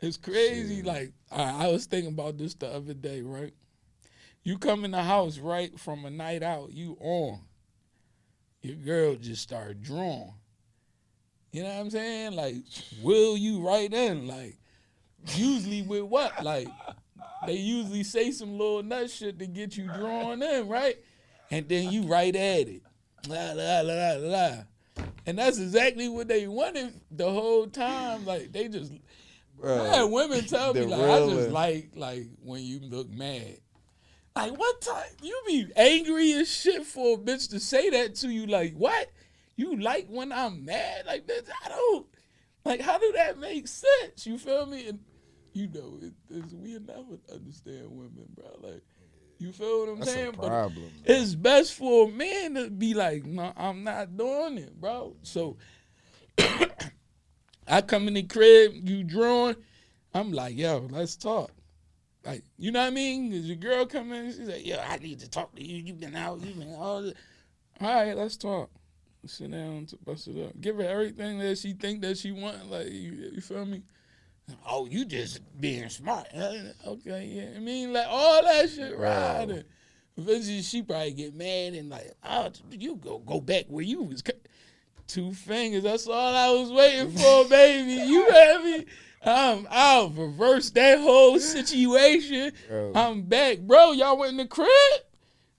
[0.00, 0.80] It's crazy.
[0.80, 3.52] Like I, I was thinking about this the other day, right?
[4.44, 6.72] You come in the house right from a night out.
[6.72, 7.40] You on.
[8.62, 10.32] Your girl just start drawing.
[11.52, 12.32] You know what I'm saying?
[12.32, 12.54] Like,
[13.02, 14.26] will you right in?
[14.26, 14.56] Like,
[15.34, 16.42] usually with what?
[16.42, 16.68] Like,
[17.44, 20.96] they usually say some little nut shit to get you drawn in, right?
[21.50, 22.82] And then you right at it.
[23.28, 24.54] La la la la la.
[25.26, 28.24] And that's exactly what they wanted the whole time.
[28.24, 28.92] Like they just
[29.64, 33.58] I had women tell me like I just like like when you look mad.
[34.36, 38.28] Like what time you be angry as shit for a bitch to say that to
[38.28, 38.46] you?
[38.46, 39.10] Like what?
[39.56, 41.06] You like when I'm mad?
[41.06, 42.06] Like bitch, I don't
[42.64, 44.26] like how do that make sense?
[44.26, 44.88] You feel me?
[44.88, 45.00] And
[45.52, 48.46] you know, it, it's, we never understand women, bro.
[48.60, 48.82] Like
[49.38, 50.28] you feel what I'm That's saying?
[50.28, 50.90] a But problem.
[51.04, 55.16] it's best for a man to be like, no, I'm not doing it, bro.
[55.22, 55.56] So
[57.68, 59.56] I come in the crib, you drawing,
[60.14, 61.50] I'm like, yo, let's talk.
[62.24, 63.30] Like, you know what I mean?
[63.30, 65.82] 'Cause your girl come in, she's like, yo, I need to talk to you.
[65.82, 67.14] You've been out, you've been all this.
[67.80, 68.70] All right, let's talk.
[69.26, 70.60] Sit down to bust it up.
[70.60, 72.70] Give her everything that she think that she want.
[72.70, 73.82] Like, you, you feel me?
[74.68, 76.26] Oh, you just being smart.
[76.34, 76.52] Uh,
[76.86, 77.56] Okay, yeah.
[77.56, 79.64] I mean, like all that shit, right?
[80.16, 84.22] Eventually, she probably get mad and like, oh, you go go back where you was.
[85.06, 85.84] Two fingers.
[85.84, 87.92] That's all I was waiting for, baby.
[87.92, 88.84] You hear me?
[89.22, 92.52] Um, I'll reverse that whole situation.
[92.68, 92.92] Bro.
[92.94, 93.92] I'm back, bro.
[93.92, 94.68] Y'all went in the crib.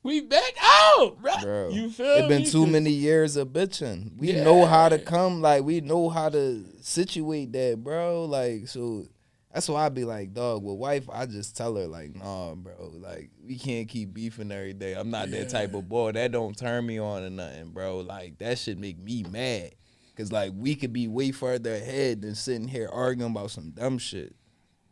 [0.02, 1.32] We back out, bro.
[1.42, 2.26] Bro, You feel me?
[2.26, 2.50] it been me?
[2.50, 4.18] too many years of bitching.
[4.18, 8.24] We know how to come, like we know how to situate that, bro.
[8.26, 9.06] Like so,
[9.54, 10.64] that's why I be like, dog.
[10.64, 12.92] With wife, I just tell her like, nah, bro.
[12.94, 14.94] Like we can't keep beefing every day.
[14.94, 16.14] I'm not that type of boy.
[16.14, 17.98] That don't turn me on or nothing, bro.
[17.98, 19.76] Like that should make me mad.
[20.16, 23.98] Cause like we could be way further ahead than sitting here arguing about some dumb
[23.98, 24.36] shit.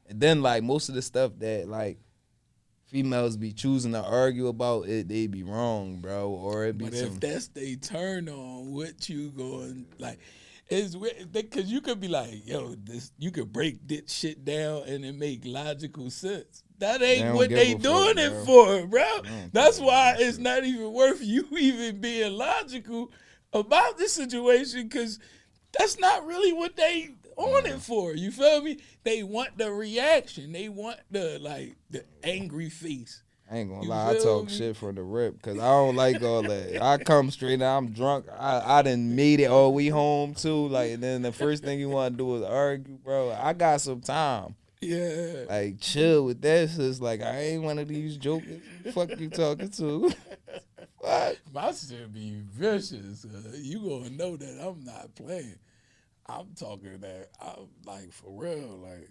[0.09, 1.97] And then like most of the stuff that like
[2.87, 6.29] females be choosing to argue about it, they be wrong, bro.
[6.29, 10.19] Or it be But some if that's they turn on, what you going like?
[10.69, 10.97] It's
[11.31, 15.15] because you could be like, yo, this you could break this shit down and it
[15.15, 16.63] make logical sense.
[16.79, 19.21] That ain't don't what they doing it for, bro.
[19.53, 23.11] That's why it's not even worth you even being logical
[23.53, 25.19] about this situation because
[25.77, 28.13] that's not really what they on it for.
[28.13, 28.79] You feel me?
[29.03, 30.51] They want the reaction.
[30.51, 33.23] They want the like the angry face.
[33.49, 34.51] I ain't gonna You lie, I talk me?
[34.51, 36.81] shit from the rip because I don't like all that.
[36.83, 38.25] I come straight out, I'm drunk.
[38.37, 40.67] I, I didn't meet it all we home too.
[40.67, 43.31] Like, and then the first thing you want to do is argue, bro.
[43.31, 44.55] I got some time.
[44.81, 45.45] Yeah.
[45.49, 46.71] Like, chill with that.
[46.71, 48.61] So it's like, I ain't one of these jokers.
[48.93, 50.11] Fuck you talking to?
[50.97, 51.37] what?
[51.53, 53.25] My shit be vicious.
[53.25, 55.55] Uh, you gonna know that I'm not playing.
[56.29, 59.09] I'm talking that I'm like for real, like,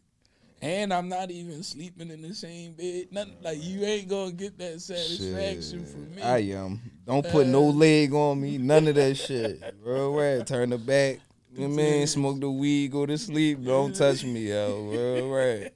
[0.61, 3.07] and I'm not even sleeping in the same bed.
[3.11, 6.23] Nothing like you ain't gonna get that satisfaction Shit, from me.
[6.23, 6.81] I am.
[7.07, 8.59] Don't put no Uh, leg on me.
[8.59, 9.63] None of that shit.
[9.83, 10.47] Real rap.
[10.47, 11.21] Turn the back.
[11.55, 12.07] You know what I mean?
[12.07, 13.65] Smoke the weed, go to sleep.
[13.65, 14.91] Don't touch me, yo.
[14.91, 15.73] Real rap.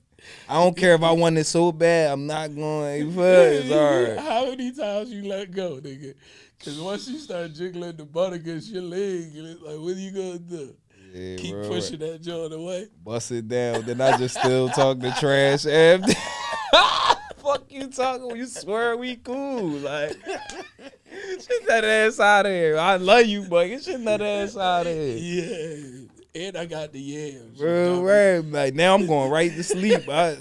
[0.47, 2.13] I don't care if I want it so bad.
[2.13, 3.17] I'm not going.
[3.17, 4.19] It's alright.
[4.19, 6.15] How many times you let go, nigga?
[6.59, 10.11] Because once you start jiggling the butt against your leg, it's like, what are you
[10.11, 10.77] gonna do?
[11.13, 12.89] Yeah, Keep real pushing that joint away.
[13.05, 13.83] Bust it down.
[13.83, 16.13] Then I just still talk the trash after.
[17.43, 18.37] Fuck you talking?
[18.37, 19.69] You swear we cool?
[19.69, 22.79] Like, get that ass out of here.
[22.79, 25.17] I love you, but get your nut ass out of here.
[25.17, 27.61] Yeah, and I got the yams.
[27.61, 28.45] Real rap.
[28.49, 30.09] Like now I'm going right to sleep.
[30.09, 30.37] I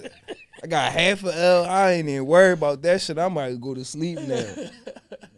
[0.61, 1.65] I got half a L.
[1.65, 3.17] I ain't even worried about that shit.
[3.17, 4.45] I might go to sleep now.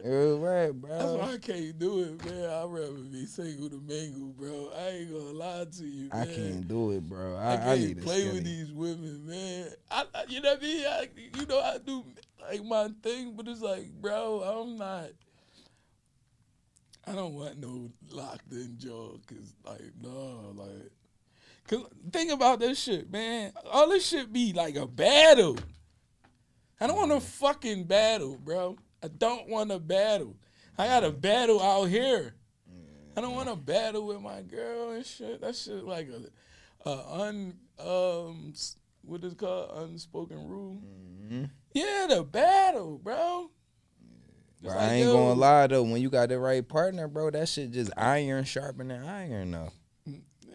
[0.03, 1.31] Real rap, That's why bro.
[1.33, 2.49] I can't do it, man.
[2.49, 4.71] I'd rather be single to mingle, bro.
[4.75, 6.21] I ain't gonna lie to you, man.
[6.21, 7.35] I can't do it, bro.
[7.35, 9.67] I I, can't I need play with these women, man.
[9.91, 10.85] I, you know what I mean?
[10.85, 11.07] I,
[11.39, 12.03] you know, I do
[12.41, 15.09] like my thing, but it's like, bro, I'm not.
[17.05, 20.91] I don't want no locked in jaw, cause like, no, like,
[21.67, 23.51] cause think about this shit, man.
[23.71, 25.57] All this shit be like a battle.
[26.79, 27.21] I don't want a mm.
[27.21, 28.77] fucking battle, bro.
[29.03, 30.35] I don't want to battle.
[30.77, 32.35] I got a battle out here.
[33.15, 35.41] I don't want to battle with my girl and shit.
[35.41, 38.53] That shit like a, a un um
[39.03, 40.81] what is it called unspoken rule.
[41.27, 41.49] Mhm.
[41.73, 43.49] Yeah, the battle, bro.
[44.61, 45.83] Bro, like, I ain't yo, gonna lie though.
[45.83, 49.71] When you got the right partner, bro, that shit just iron sharpening iron though.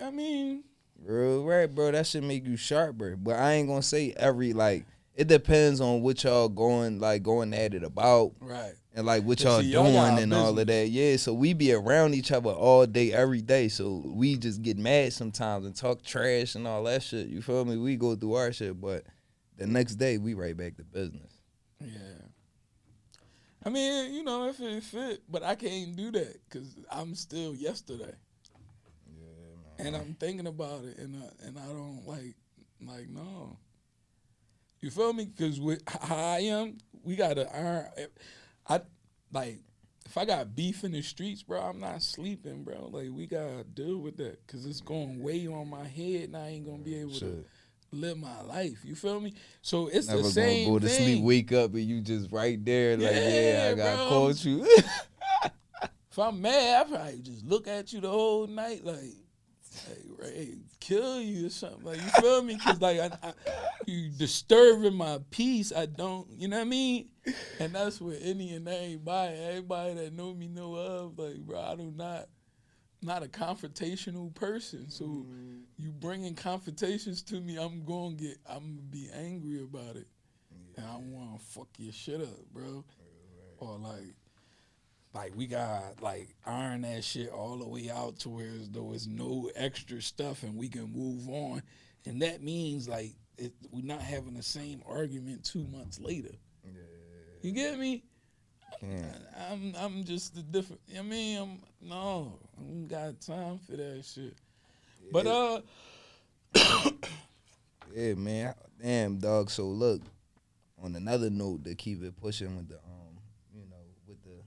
[0.00, 0.62] I mean,
[1.04, 1.92] Real right, bro.
[1.92, 3.16] That should make you sharper.
[3.16, 4.84] But I ain't gonna say every like.
[5.16, 8.74] It depends on what y'all going like going at it about right.
[8.94, 10.88] and like what y'all see, oh, y'all doing got and all of that.
[10.90, 13.68] Yeah, so we be around each other all day, every day.
[13.68, 17.28] So we just get mad sometimes and talk trash and all that shit.
[17.28, 17.78] You feel me?
[17.78, 19.04] We go through our shit, but
[19.56, 21.32] the next day we right back to business.
[21.80, 22.26] Yeah.
[23.64, 27.54] I mean, you know, if it fit, but I can't do that because I'm still
[27.54, 28.14] yesterday,
[29.18, 32.36] Yeah, and I'm thinking about it, and I, and I don't like,
[32.80, 33.56] like no.
[34.86, 35.24] You feel me?
[35.24, 37.86] Because with how I am, we gotta iron.
[38.68, 38.82] I
[39.32, 39.58] like
[40.04, 41.60] if I got beef in the streets, bro.
[41.60, 42.88] I'm not sleeping, bro.
[42.92, 46.50] Like we gotta deal with that because it's going way on my head, and I
[46.50, 47.44] ain't gonna be able to
[47.90, 48.84] live my life.
[48.84, 49.34] You feel me?
[49.60, 51.02] So it's Never the same go to thing.
[51.04, 54.68] sleep, wake up, and you just right there, like, yeah, Yeah, I got caught you.
[56.12, 59.00] If I'm mad, I probably just look at you the whole night, like,
[59.88, 61.84] like right, kill you or something.
[61.84, 62.58] Like you feel me?
[62.58, 63.32] Cause like I, I,
[63.86, 65.72] you disturbing my peace.
[65.74, 67.08] I don't, you know what I mean?
[67.60, 71.18] And that's what any and everybody, everybody that know me know of.
[71.18, 72.28] Like, bro, I do not,
[73.02, 74.88] not a confrontational person.
[74.90, 75.58] So mm-hmm.
[75.78, 80.06] you bringing confrontations to me, I'm gonna get, I'm gonna be angry about it,
[80.76, 82.84] and I want to fuck your shit up, bro.
[83.58, 84.14] Or like,
[85.16, 88.92] like we got like iron that shit all the way out to where as though
[88.92, 91.62] it's no extra stuff and we can move on,
[92.04, 96.34] and that means like it, we're not having the same argument two months later.
[97.42, 98.02] You get me?
[98.80, 99.22] Can't.
[99.50, 100.82] I'm I'm just a different.
[100.98, 104.34] I mean, I'm no, I ain't got time for that shit.
[105.12, 105.60] But uh,
[107.94, 108.54] Yeah, man.
[108.82, 109.48] Damn, dog.
[109.48, 110.02] So look,
[110.82, 113.16] on another note, to keep it pushing with the um,
[113.54, 113.76] you know,
[114.06, 114.42] with the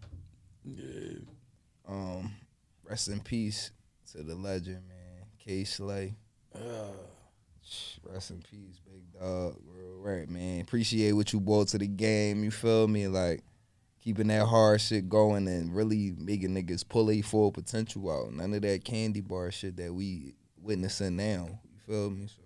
[0.66, 1.20] yeah,
[1.88, 2.32] um,
[2.84, 3.72] rest in peace
[4.12, 5.26] to the legend, man.
[5.40, 6.16] Kay Slay.
[6.56, 6.60] uh,
[8.12, 9.56] Rest in peace, big dog.
[9.68, 10.62] Real right, man.
[10.62, 12.44] Appreciate what you brought to the game.
[12.44, 13.08] You feel me?
[13.08, 13.42] Like
[14.04, 18.34] keeping that hard shit going and really making niggas pull their full potential out.
[18.34, 21.60] None of that candy bar shit that we witnessing now.
[21.72, 22.26] You feel me?
[22.28, 22.42] So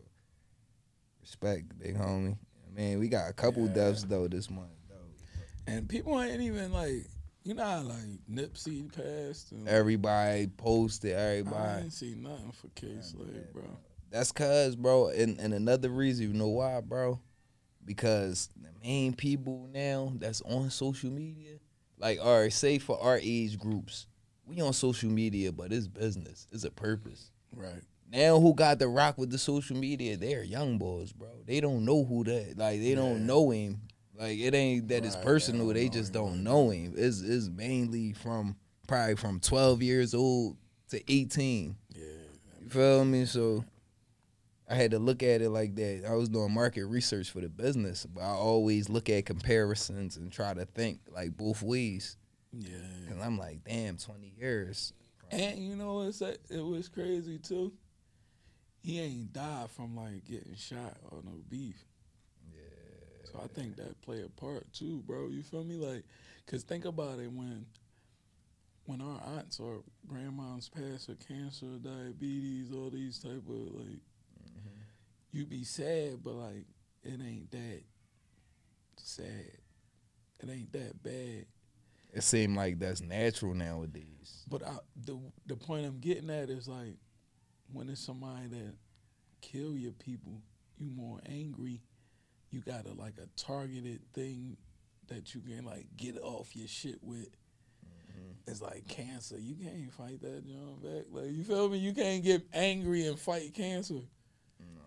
[1.22, 2.38] respect, big homie.
[2.76, 3.74] Man, we got a couple Yeah.
[3.74, 4.72] deaths though this month.
[4.90, 5.72] Though.
[5.72, 7.08] and people ain't even like,
[7.44, 7.98] you know, how, like
[8.32, 9.52] Nipsey passed.
[9.52, 11.14] And Everybody posted.
[11.14, 11.56] Everybody.
[11.58, 13.64] I ain't see nothing for Kay Slay, bro.
[14.10, 17.20] That's cause, bro, and, and another reason, you know why, bro?
[17.84, 21.58] Because the main people now that's on social media,
[21.98, 24.08] like, all right, say for our age groups,
[24.46, 26.48] we on social media, but it's business.
[26.52, 27.32] It's a purpose.
[27.56, 27.82] Right.
[28.12, 30.16] Now who got the rock with the social media?
[30.16, 31.30] They're young boys, bro.
[31.46, 32.96] They don't know who that like they Yeah.
[32.98, 33.82] don't know him.
[34.18, 36.94] Like it ain't that it's Right, personal, they know just don't know him.
[36.96, 38.56] It's it's mainly from
[38.88, 40.58] probably from twelve years old
[40.90, 41.76] to eighteen.
[41.96, 42.06] Yeah.
[42.62, 43.26] You feel me?
[43.26, 43.66] So
[44.70, 46.06] I had to look at it like that.
[46.08, 50.32] I was doing market research for the business, but I always look at comparisons and
[50.32, 52.18] try to think like both ways.
[52.52, 52.78] Yeah.
[53.10, 54.94] Cause I'm like, damn, twenty years.
[55.32, 56.38] And you know what's that?
[56.52, 57.74] It was crazy too.
[58.84, 61.84] He ain't died from like getting shot or no beef.
[63.24, 65.30] So I think that play a part too, bro.
[65.30, 65.76] You feel me?
[65.76, 66.04] Like,
[66.48, 67.66] cause think about it when,
[68.86, 74.02] when our aunts or grandmoms pass of cancer, diabetes, all these type of like,
[74.42, 74.80] mm-hmm.
[75.32, 76.66] you be sad, but like
[77.04, 77.82] it ain't that
[78.98, 79.52] sad.
[80.40, 81.46] It ain't that bad.
[82.14, 84.44] It seemed like that's natural nowadays.
[84.50, 86.98] But I, the the point I'm getting at is like
[87.72, 88.76] when it's somebody that
[89.42, 90.42] kill your people,
[90.78, 91.82] you more angry.
[92.54, 94.58] You got a like a targeted thing
[95.08, 97.28] that you can like get off your shit with.
[97.28, 98.32] Mm-hmm.
[98.52, 99.40] It's like cancer.
[99.40, 101.06] You can't fight that John back.
[101.12, 101.80] Like you feel me?
[101.80, 104.02] You can't get angry and fight cancer.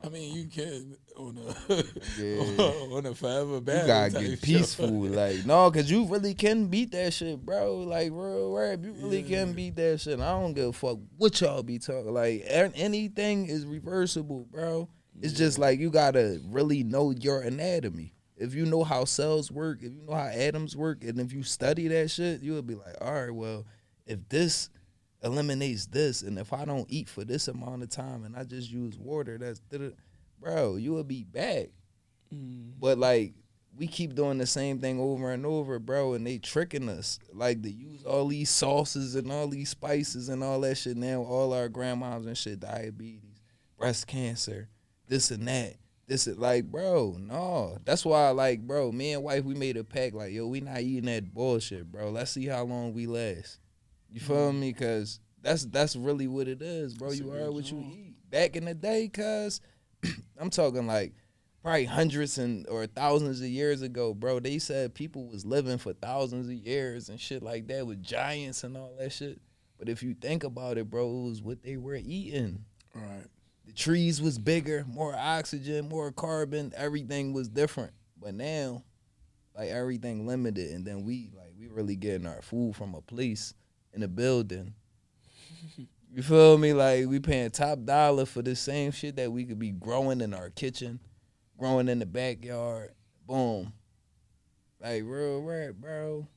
[0.05, 1.74] I mean, you can on a
[2.22, 2.62] Yeah.
[2.94, 4.44] on a forever You gotta get show.
[4.44, 7.79] peaceful, like no, cause you really can beat that shit, bro.
[7.79, 9.38] Like real rap, you really Yeah.
[9.44, 10.20] can beat that shit.
[10.20, 12.12] I don't give a fuck what y'all be talking.
[12.14, 14.88] Like anything is reversible, bro.
[15.22, 18.14] It's just like you gotta really know your anatomy.
[18.37, 21.42] If you know how cells work, if you know how atoms work, and if you
[21.42, 23.64] study that shit, you'll be like, all right, well,
[24.07, 24.68] if this
[25.22, 28.70] eliminates this, and if I don't eat for this amount of time, and I just
[28.70, 29.61] use water, that's
[30.38, 31.68] bro, you will be back.
[32.35, 32.72] Mm.
[32.79, 33.33] But like
[33.76, 37.18] we keep doing the same thing over and over, bro, and they tricking us.
[37.33, 40.97] Like to use all these sauces and all these spices and all that shit.
[40.97, 43.40] Now all our grandmas and shit, diabetes,
[43.78, 44.68] breast cancer,
[45.09, 45.74] this and that.
[46.07, 47.78] This is like, bro, no.
[47.84, 50.80] That's why, like, bro, me and wife, we made a pact, like, yo, we not
[50.80, 52.11] eating that bullshit, bro.
[52.11, 53.59] Let's see how long we last.
[54.11, 54.72] You feel me?
[54.72, 57.09] Cause that's that's really what it is, bro.
[57.09, 58.14] That's you are what you eat.
[58.30, 59.61] back in the day, cuz
[60.38, 61.14] I'm talking like
[61.62, 64.40] probably hundreds and or thousands of years ago, bro.
[64.40, 68.64] They said people was living for thousands of years and shit like that with giants
[68.64, 69.40] and all that shit.
[69.78, 72.64] But if you think about it, bro, it was what they were eating.
[72.94, 73.26] Right.
[73.66, 77.92] The trees was bigger, more oxygen, more carbon, everything was different.
[78.20, 78.84] But now,
[79.56, 83.54] like everything limited, and then we like we really getting our food from a place
[83.92, 84.74] in a building.
[86.12, 86.72] you feel me?
[86.72, 90.32] Like we paying top dollar for the same shit that we could be growing in
[90.32, 91.00] our kitchen,
[91.58, 92.92] growing in the backyard.
[93.26, 93.72] Boom.
[94.80, 96.28] Like real rap, bro.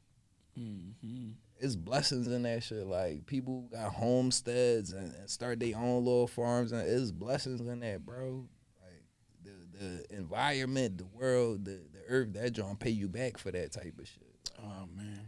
[0.57, 1.29] Mm-hmm.
[1.59, 2.87] It's blessings in that shit.
[2.87, 7.79] Like people got homesteads and, and start their own little farms, and it's blessings in
[7.81, 8.47] that, bro.
[8.81, 9.03] Like
[9.43, 13.71] the the environment, the world, the the earth, that joint pay you back for that
[13.71, 14.51] type of shit.
[14.63, 15.27] Oh man.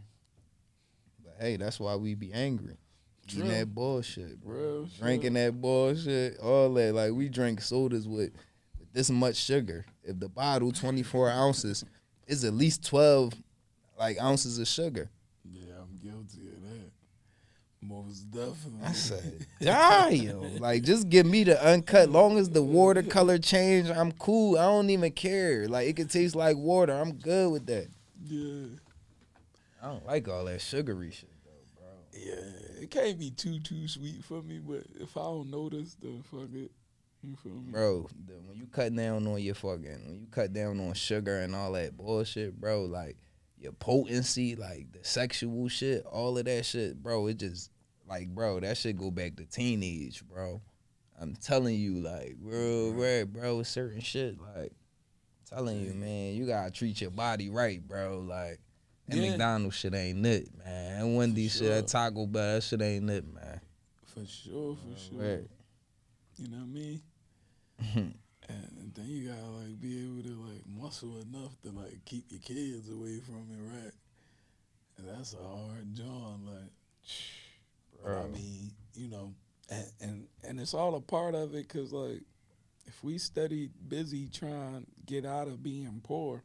[1.22, 2.78] But hey, that's why we be angry.
[3.28, 3.50] Eating True.
[3.50, 4.88] that bullshit, bro.
[4.98, 6.94] Drinking that bullshit, all that.
[6.94, 8.32] Like we drink sodas with,
[8.78, 9.86] with this much sugar.
[10.02, 11.84] If the bottle twenty four ounces,
[12.26, 13.34] is at least twelve
[13.98, 15.10] like ounces of sugar.
[15.44, 16.90] Yeah, I'm guilty of that.
[17.82, 18.84] Most definitely.
[18.84, 20.58] I said, damn.
[20.58, 22.10] like, just give me the uncut.
[22.10, 24.56] Long as the watercolor change, I'm cool.
[24.56, 25.66] I don't even care.
[25.66, 26.92] Like, it could taste like water.
[26.92, 27.88] I'm good with that.
[28.24, 28.66] Yeah.
[29.82, 31.88] I don't like all that sugary shit, though, bro.
[32.12, 32.82] Yeah.
[32.82, 36.54] It can't be too too sweet for me, but if I don't notice, then fuck
[36.54, 36.70] it.
[37.24, 37.72] You feel me?
[37.72, 41.38] Bro, the, when you cut down on your fucking, when you cut down on sugar
[41.38, 43.16] and all that bullshit, bro, like,
[43.58, 47.71] your potency, like the sexual shit, all of that shit, bro, it just,
[48.12, 50.60] like, bro, that shit go back to teenage, bro.
[51.18, 54.72] I'm telling you, like, real rap, bro, certain shit, like,
[55.48, 58.18] telling you, man, you gotta treat your body right, bro.
[58.18, 58.60] Like,
[59.08, 59.30] that Yeah.
[59.30, 60.98] McDonald's shit ain't it, man.
[61.00, 63.60] That Wendy's shit, that Taco Bell, that shit ain't it, man.
[64.04, 65.18] For sure, for sure.
[65.18, 65.50] Right.
[66.36, 67.02] You know what I mean?
[68.48, 72.40] and then you gotta like be able to like muscle enough to like keep your
[72.40, 73.92] kids away from it, right?
[74.98, 76.72] And that's a hard job, like.
[78.06, 79.34] I mean, you know,
[79.70, 82.22] and and, and it's all a part of it, cause like,
[82.86, 86.42] if we study busy trying to get out of being poor,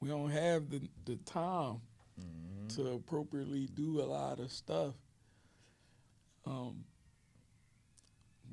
[0.00, 1.80] we don't have the the time
[2.20, 2.66] Mm-hmm.
[2.82, 4.94] to appropriately do a lot of stuff.
[6.44, 6.84] Um,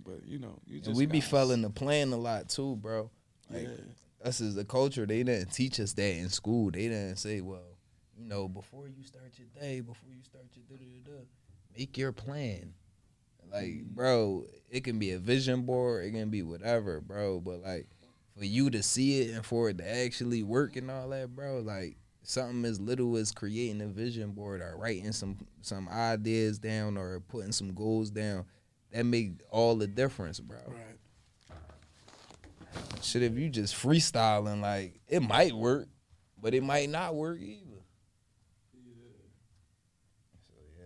[0.04, 3.10] but you know, you just And we be failing to plan a lot too, bro.
[3.50, 6.70] Like, yeah, us as a culture, they didn't teach us that in school.
[6.72, 7.78] They didn't say, well,
[8.18, 11.26] you know, before you start your day, before you start your da da da,
[11.78, 12.74] make your plan.
[13.52, 13.94] Like, mm-hmm.
[13.94, 17.40] bro, it can be a vision board, it can be whatever, bro.
[17.40, 17.88] But like,
[18.38, 21.60] for you to see it and for it to actually work and all that, bro,
[21.60, 26.98] like something as little as creating a vision board or writing some some ideas down
[26.98, 28.46] or putting some goals down,
[28.92, 30.58] that make all the difference, bro.
[30.68, 30.98] right.
[33.02, 35.88] Shit, if you just freestyling, like it might work,
[36.42, 37.84] but it might not work either.
[40.48, 40.86] So yeah,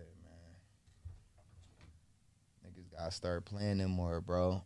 [3.00, 4.62] man, niggas gotta start planning more, bro.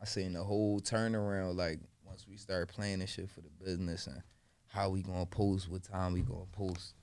[0.00, 4.22] I seen the whole turnaround, like once we start planning shit for the business and
[4.66, 6.94] how we gonna post, what time we gonna post,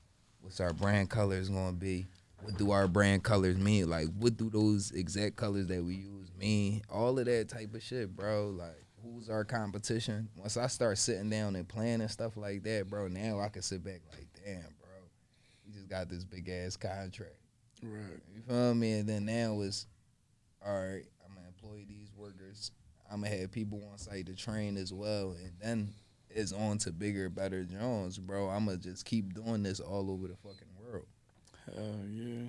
[0.41, 2.05] what's our brand colors gonna be,
[2.41, 6.31] what do our brand colors mean, like what do those exact colors that we use
[6.37, 8.49] mean, all of that type of shit, bro.
[8.49, 10.29] Like who's our competition?
[10.35, 13.83] Once I start sitting down and planning stuff like that, bro, now I can sit
[13.83, 14.89] back like, damn, bro,
[15.65, 17.35] we just got this big ass contract.
[17.83, 18.19] Right.
[18.35, 18.99] You feel me?
[18.99, 19.87] And then now it's
[20.66, 21.03] all right.
[21.26, 22.72] I'm gonna employ these workers.
[23.12, 25.93] I'm gonna have people on site to train as well, and then
[26.30, 28.47] it's on to bigger, better Jones, bro.
[28.49, 31.05] I'm gonna just keep doing this all over the fucking world.
[31.66, 32.47] Hell yeah.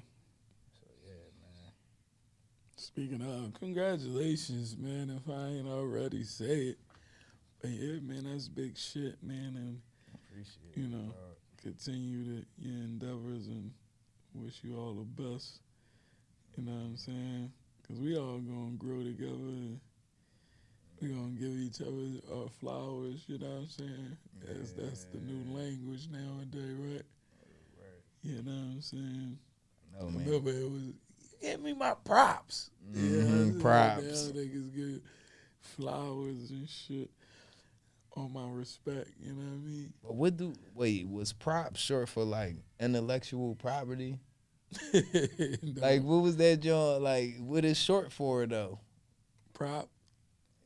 [0.81, 1.73] So yeah, man.
[2.77, 5.11] Speaking of, congratulations, man.
[5.11, 6.79] If I ain't already say it,
[7.61, 9.55] but yeah, man, that's big shit, man.
[9.57, 9.81] And
[10.15, 11.13] Appreciate You know.
[11.63, 13.71] continue to your endeavors and
[14.35, 15.61] wish you all the best.
[16.57, 17.53] You know what I'm saying?
[17.93, 19.32] Because we all gonna grow together.
[19.32, 19.80] And
[21.01, 23.24] we gonna give each other our flowers.
[23.26, 24.16] You know what I'm saying?
[24.47, 27.03] That's that's the new language nowadays, right?
[27.76, 28.03] Right.
[28.22, 29.38] You know what I'm saying?
[29.99, 30.24] No man.
[30.24, 30.95] Remember, it was
[31.40, 32.70] give me my props.
[32.95, 34.03] Mhm, it's like, props.
[34.03, 35.03] Now niggas get
[35.61, 37.11] flowers and shit
[38.16, 39.11] on my respect.
[39.20, 39.93] You know what I mean?
[40.03, 41.07] But what do wait?
[41.09, 44.18] Was prop short for like intellectual property?
[45.77, 47.03] Like what was that joint?
[47.03, 48.81] Like what is short for though?
[49.53, 49.89] prop.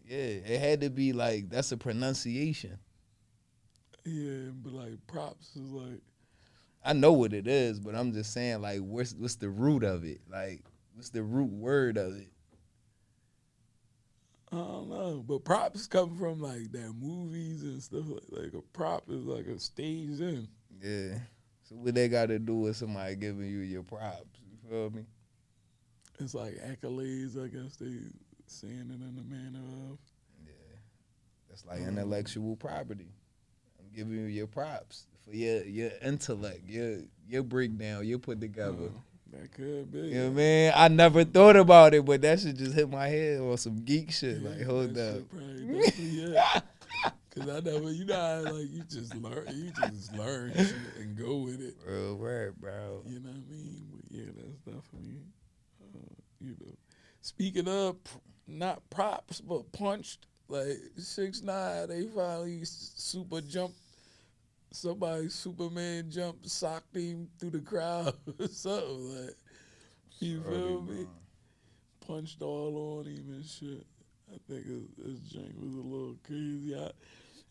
[0.07, 2.79] Yeah, it had to be like that's a pronunciation.
[4.05, 6.01] Yeah, but like props is like
[6.85, 10.05] I know what it is, but I'm just saying like what's what's the root of
[10.05, 10.21] it?
[10.31, 10.63] Like
[10.95, 12.29] what's the root word of it?
[14.53, 18.63] I don't know, but props come from like that movies and stuff like like a
[18.73, 20.47] prop is like a stage in.
[20.81, 21.19] Yeah.
[21.69, 24.39] So what they got to do with somebody giving you your props?
[24.63, 25.03] You feel me?
[26.21, 27.93] It's like accolades, I guess they
[28.47, 29.59] saying it in the manner
[29.91, 29.99] of.
[30.47, 30.53] Yeah.
[31.49, 31.89] That's like Mm.
[31.89, 33.09] intellectual property.
[33.81, 38.87] I'm giving you your props for your your intellect, your your breakdown, your put together.
[38.87, 39.01] Uh,
[39.39, 39.99] that could be.
[39.99, 40.73] You know what I mean?
[40.75, 44.13] I never thought about it, but that shit just hit my head on some geek
[44.13, 44.41] shit.
[44.41, 45.17] Yeah, like, hold up.
[45.17, 46.61] shit probably yeah.
[47.35, 50.53] Cause I never, you know, like you just learn, you just learn
[50.99, 51.75] and go with it.
[51.87, 53.03] Real word, bro.
[53.07, 53.87] You know what I mean?
[53.91, 55.21] But yeah, that's definitely,
[55.95, 56.73] uh, you know.
[57.21, 57.97] Speaking of
[58.47, 63.77] not props, but punched like six nine, they finally super jumped.
[64.73, 69.37] Somebody Superman jumped, socked him through the crowd or something like.
[70.19, 71.07] You feel me?
[72.07, 73.87] Punched all on him and shit.
[74.37, 76.77] I think his, his drink was a little crazy.
[76.79, 76.91] I,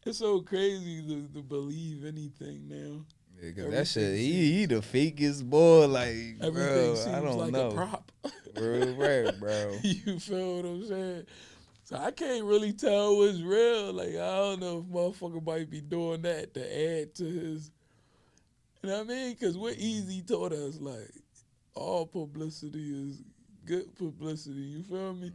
[0.05, 3.05] it's so crazy to, to believe anything now.
[3.41, 5.87] Yeah, cause that shit, he, he the fakest boy.
[5.87, 7.69] Like, Everything bro, seems I don't like know.
[7.69, 8.11] a prop.
[8.55, 9.77] Real word, bro.
[9.83, 11.25] you feel what I'm saying?
[11.85, 13.93] So I can't really tell what's real.
[13.93, 16.61] Like I don't know if motherfucker might be doing that to
[17.01, 17.69] add to his.
[18.81, 19.33] You know what I mean?
[19.33, 21.11] Because what Easy taught us, like
[21.75, 23.21] all publicity is
[23.65, 24.61] good publicity.
[24.61, 25.29] You feel me?
[25.29, 25.33] So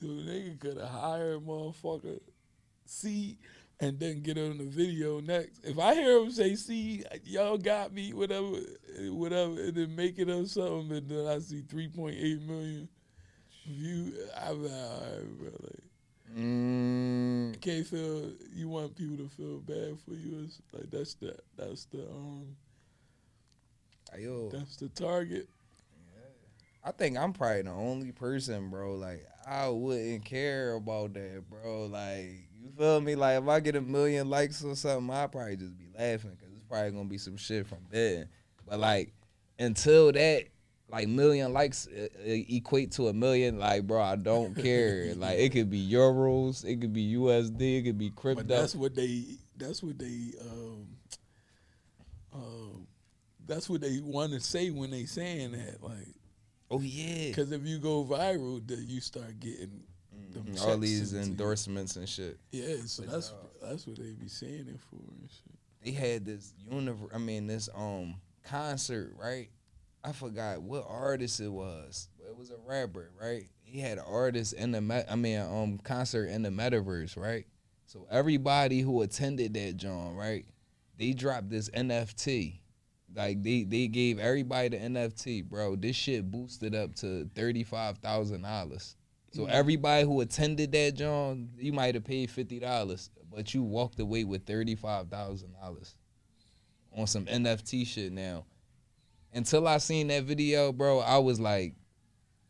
[0.00, 2.20] the nigga could have hired motherfucker
[2.84, 3.38] C
[3.80, 5.64] and then get on the video next.
[5.64, 8.56] If I hear him say C, y'all got me, whatever,
[9.10, 12.88] whatever, and then make it up something, and then I see 3.8 million
[13.66, 15.50] view, I'm like, all right, bro.
[15.62, 15.82] Like,
[16.36, 20.44] Mm, can't feel you want people to feel bad for you.
[20.44, 22.54] It's like that's the that's the um
[24.18, 25.48] yo, that's the target.
[26.88, 28.94] I think I'm probably the only person, bro.
[28.94, 31.84] Like, I wouldn't care about that, bro.
[31.84, 33.14] Like, you feel me?
[33.14, 36.54] Like, if I get a million likes or something, I'll probably just be laughing because
[36.56, 38.30] it's probably gonna be some shit from there.
[38.66, 39.12] But like,
[39.58, 40.44] until that,
[40.90, 45.14] like, million likes uh, uh, equate to a million, like, bro, I don't care.
[45.16, 48.44] like, it could be euros, it could be USD, it could be crypto.
[48.44, 49.24] But that's what they
[49.58, 50.86] that's what they um
[52.32, 52.86] um
[53.46, 56.14] that's what they want to say when they saying that like
[56.70, 59.82] oh yeah, because if you go viral then you start getting
[60.32, 61.30] them Mhm, all these into you.
[61.32, 62.38] endorsements and shit.
[62.50, 65.54] yeah so But, that's uh, that's what they be saying it for and shit
[65.84, 67.10] they had this universe.
[67.14, 69.48] I mean, this um concert, right?
[70.04, 72.08] I forgot what artist it was.
[72.28, 73.44] It was a rapper, right?
[73.62, 75.06] He had an artist in the met.
[75.10, 77.46] I mean, um, concert in the metaverse, right?
[77.86, 80.44] So everybody who attended that John, right?
[80.98, 82.58] They dropped this NFT.
[83.14, 85.76] Like they they gave everybody the NFT, bro.
[85.76, 88.96] This shit boosted up to thirty five thousand dollars.
[89.32, 89.50] So Mhm.
[89.50, 94.24] everybody who attended that John, you might have paid fifty dollars, but you walked away
[94.24, 95.96] with thirty five thousand dollars
[96.96, 98.12] on some NFT shit.
[98.12, 98.44] Now,
[99.32, 101.74] until I seen that video, bro, I was like,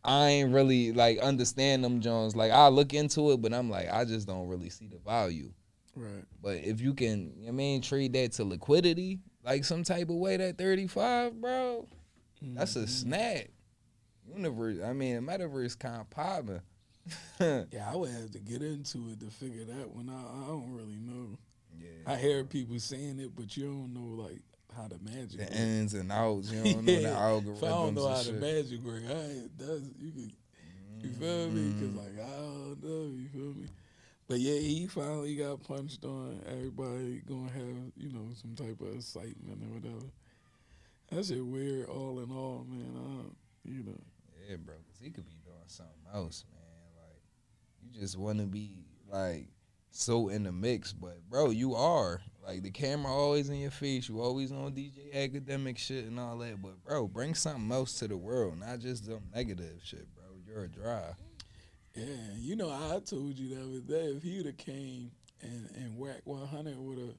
[0.04, 2.36] I ain't really like understand them Jones.
[2.36, 5.52] Like I look into it, but I'm like, I just don't really see the value.
[5.96, 9.18] right But if you can, I mean, trade that to liquidity,
[9.48, 11.86] like some type of way, that 35, bro,
[12.42, 12.88] that's a Mhm.
[12.88, 13.48] snack.
[14.34, 16.60] Universe, I mean, the metaverse kind of popping.
[17.40, 20.70] yeah I would have to get into it to figure that one out I don't
[20.74, 21.38] really know
[21.80, 21.88] yeah.
[22.12, 24.42] I hear people saying it but you don't know like
[24.76, 25.52] how the magic The work.
[25.54, 27.56] ins and outs, you don't know the algorithms.
[27.56, 28.40] if I don't know how the shit.
[28.40, 30.32] magic work I that's you can
[31.02, 31.72] You feel me?
[31.80, 31.96] Cause Mhm.
[31.96, 33.68] like I don't know, you feel me?
[34.28, 36.42] But yeah, he finally got punched on.
[36.46, 40.06] Everybody gonna have you know some type of excitement or whatever.
[41.10, 41.88] That shit weird.
[41.88, 42.94] All in all, man.
[42.94, 44.00] I you know.
[44.48, 46.62] Yeah, bro, because he could be doing something else, man.
[46.96, 47.20] Like,
[47.82, 49.48] you just want to be, like,
[49.90, 50.92] so in the mix.
[50.92, 52.20] But, bro, you are.
[52.46, 54.08] Like, the camera always in your face.
[54.08, 56.62] You always on DJ Akademiks shit and all that.
[56.62, 60.24] But, bro, bring something else to the world, not just some negative shit, bro.
[60.46, 61.12] You're a dry.
[61.98, 62.04] Yeah,
[62.38, 65.10] you know I told you the other day if he would have came
[65.42, 67.16] and and Wack one hundred would have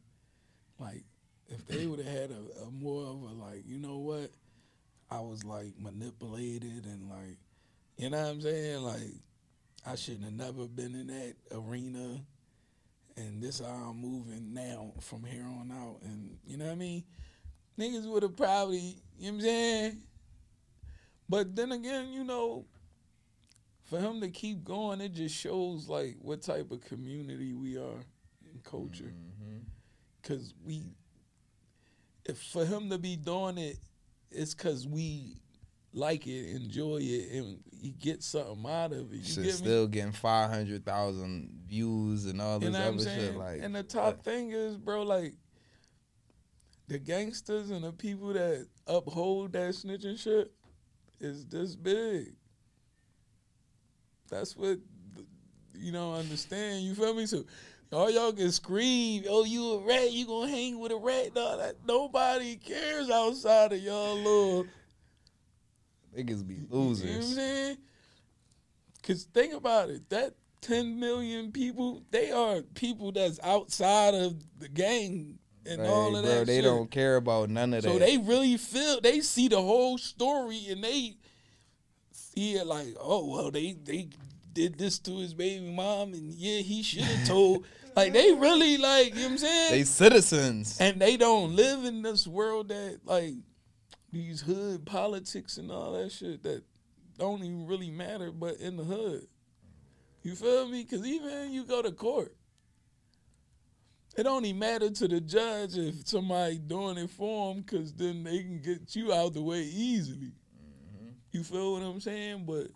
[0.80, 1.04] like
[1.50, 4.32] if they would have had a, a more of a like you know what?
[5.12, 7.40] I was like manipulated and like
[7.98, 8.82] you know what I'm saying?
[8.82, 9.12] Like
[9.86, 12.22] I shouldn't have never been in that arena.
[13.18, 15.98] And this how I'm moving now from here on out.
[16.06, 17.04] And you know what I mean?
[17.78, 20.02] Niggas would have probably you know what I'm saying?
[21.28, 22.64] But then again you know
[23.90, 28.06] for him to keep going, it just shows like what type of community we are
[28.46, 29.12] in culture.
[29.14, 29.62] Mhm.
[30.22, 30.94] Cause we,
[32.26, 33.80] if for him to be doing it,
[34.30, 35.42] it's cause we
[35.92, 39.22] like it, enjoy it, and you get something out of it.
[39.22, 43.36] You get still getting five hundred thousand views and all this You know other shit.
[43.36, 45.34] Like, and the top thing is, bro, like
[46.88, 50.52] the gangsters and the people that uphold that snitching shit
[51.20, 52.36] is this big.
[54.30, 54.80] That's what
[55.76, 56.84] you don't understand.
[56.84, 57.26] You feel me?
[57.26, 57.44] So
[57.92, 60.12] all y'all can scream, "Oh, you a rat?
[60.12, 64.68] You gonna hang with a rat?" No, that nobody cares outside of y'all little.
[66.16, 67.36] niggas be You know what I'm losers.
[67.36, 67.78] saying?
[69.04, 70.10] Cause think about it.
[70.10, 76.16] That 10 million people, they are people that's outside of the gang and Like, all
[76.16, 76.48] of bro, that.
[76.48, 76.64] they shit.
[76.66, 78.00] don't care about none of So that.
[78.00, 81.16] So they really feel they see the whole story and they
[82.40, 84.10] see it like, oh well, they they
[84.54, 87.66] did this to his baby mom and yeah, he should have told.
[87.96, 89.72] like they really like, you know what I'm saying?
[89.72, 90.80] they citizens.
[90.80, 93.34] and they don't live in this world that like
[94.12, 96.64] these hood politics and all that shit that
[97.18, 99.28] don't even really matter but in the hood
[100.24, 102.34] you feel me because even you go to court
[104.18, 108.40] it only matter to the judge if somebody doing it for them because then they
[108.40, 110.32] can get you out the way easily
[111.32, 112.68] you feel what i'm saying but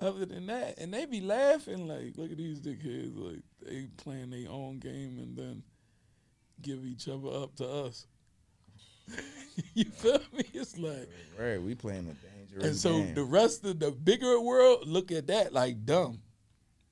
[0.00, 4.30] other than that and they be laughing like look at these dickheads like they playing
[4.30, 5.62] their own game and then
[6.62, 8.06] give each other up to us.
[9.74, 10.44] you feel me?
[10.54, 11.08] It's like,
[11.38, 12.62] Right, we playing a dangerous game.
[12.62, 13.14] and so game.
[13.14, 16.20] the rest of the bigger world look at that like dumb.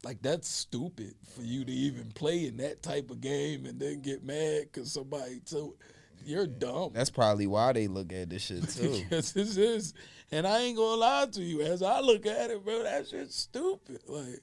[0.05, 4.03] Like that's stupid for you to even play in that type of game and then
[4.03, 5.76] get mad because somebody told
[6.24, 6.90] you're dumb.
[6.94, 9.02] That's probably why they look at this shit too.
[9.08, 9.94] because this is,
[10.32, 11.62] and I ain't gonna lie to you.
[11.62, 14.00] As I look at it, bro, that shit's stupid.
[14.06, 14.40] Like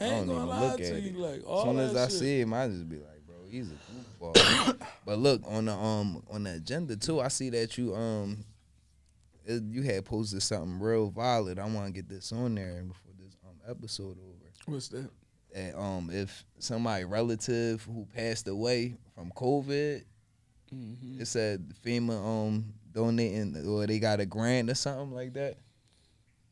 [0.00, 1.08] I I ain't don't gonna even lie look to you.
[1.10, 1.16] it.
[1.16, 2.18] Like As soon as I shit.
[2.18, 3.74] see him, I just be like, bro, he's a
[4.24, 4.76] goofball.
[5.06, 7.20] but look on the um on the agenda too.
[7.20, 8.44] I see that you um
[9.44, 11.58] it- you had posted something real violent.
[11.58, 14.38] I want to get this on there before this um episode over.
[14.66, 15.10] What's that?
[15.54, 20.02] And, um, if somebody relative who passed away from COVID,
[20.74, 21.20] Mm-hmm.
[21.20, 25.56] it said FEMA um donating or they got a grant or something like that.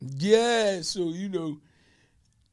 [0.00, 1.60] Yeah, so you know,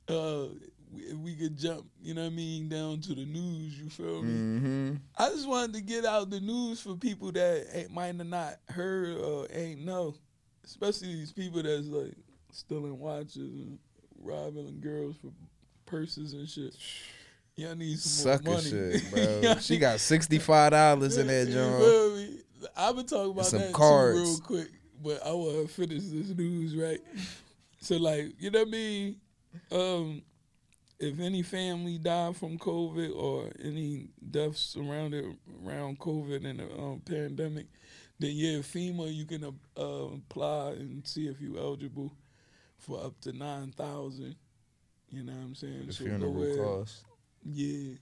[0.08, 0.48] uh,
[0.92, 3.80] we, we could jump, you know what I mean, down to the news.
[3.80, 4.34] You feel me?
[4.34, 4.96] Mm-hmm.
[5.18, 8.56] I just wanted to get out the news for people that ain't, might have not
[8.70, 10.16] heard or ain't know,
[10.66, 12.16] especially these people that's like
[12.52, 13.80] stealing watches and
[14.22, 15.32] robbing girls for
[15.86, 16.76] purses and shit.
[17.58, 19.56] Y'all need some Sucker shit, bro.
[19.56, 22.44] She got sixty five dollars in that joint.
[22.78, 24.20] I've been talking about some that cards.
[24.20, 24.68] too real quick,
[25.04, 27.00] but I want to finish this news right.
[27.80, 29.16] So, like, you know what I mean?
[29.72, 30.22] Um,
[31.00, 35.26] if any family died from COVID or any deaths surrounded
[35.66, 37.66] around COVID and the um, pandemic,
[38.20, 42.14] then yeah, FEMA you can uh, apply and see if you're eligible
[42.78, 44.36] for up to nine thousand.
[45.10, 45.88] You know what I'm saying?
[45.88, 46.86] The So funeral go
[47.50, 47.94] Yeah.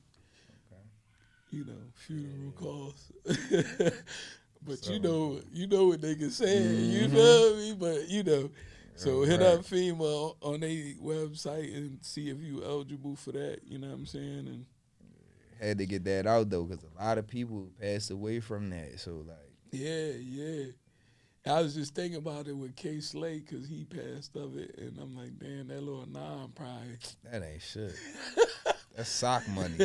[1.52, 3.12] You know, funeral costs.
[4.66, 6.62] but So- you know, you know what they can say.
[6.64, 7.12] You Mhm.
[7.12, 7.74] feel me?
[7.80, 8.50] But you know,
[8.96, 9.50] so hit Right.
[9.54, 13.60] up FEMA on their website and see if you eligible for that.
[13.66, 14.48] You know what I'm saying?
[14.48, 14.66] And
[15.62, 19.00] Had to get that out though, because a lot of people passed away from that.
[19.00, 19.38] So like,
[19.72, 20.66] yeah, yeah.
[21.48, 24.98] I was just thinking about it with Kay Slay because he passed of it, and
[25.00, 26.98] I'm like, damn, that little nine probably.
[27.24, 27.94] that ain't shit.
[28.96, 29.76] That's sock money.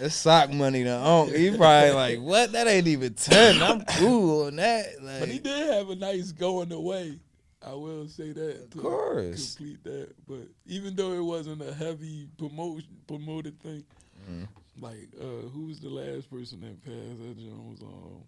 [0.00, 0.82] That's sock money.
[0.84, 1.32] To own.
[1.32, 2.52] He probably like, what?
[2.52, 3.62] That ain't even ten.
[3.62, 4.86] I'm cool on that.
[5.00, 7.18] But he did have a nice going away.
[7.64, 8.64] I will say that.
[8.64, 9.54] Of to course.
[9.54, 10.14] Complete that.
[10.26, 13.84] But even though it wasn't a heavy promotion promoted thing,
[14.28, 14.48] Mhm.
[14.80, 17.18] like uh who was the last person that passed?
[17.20, 18.22] That John was on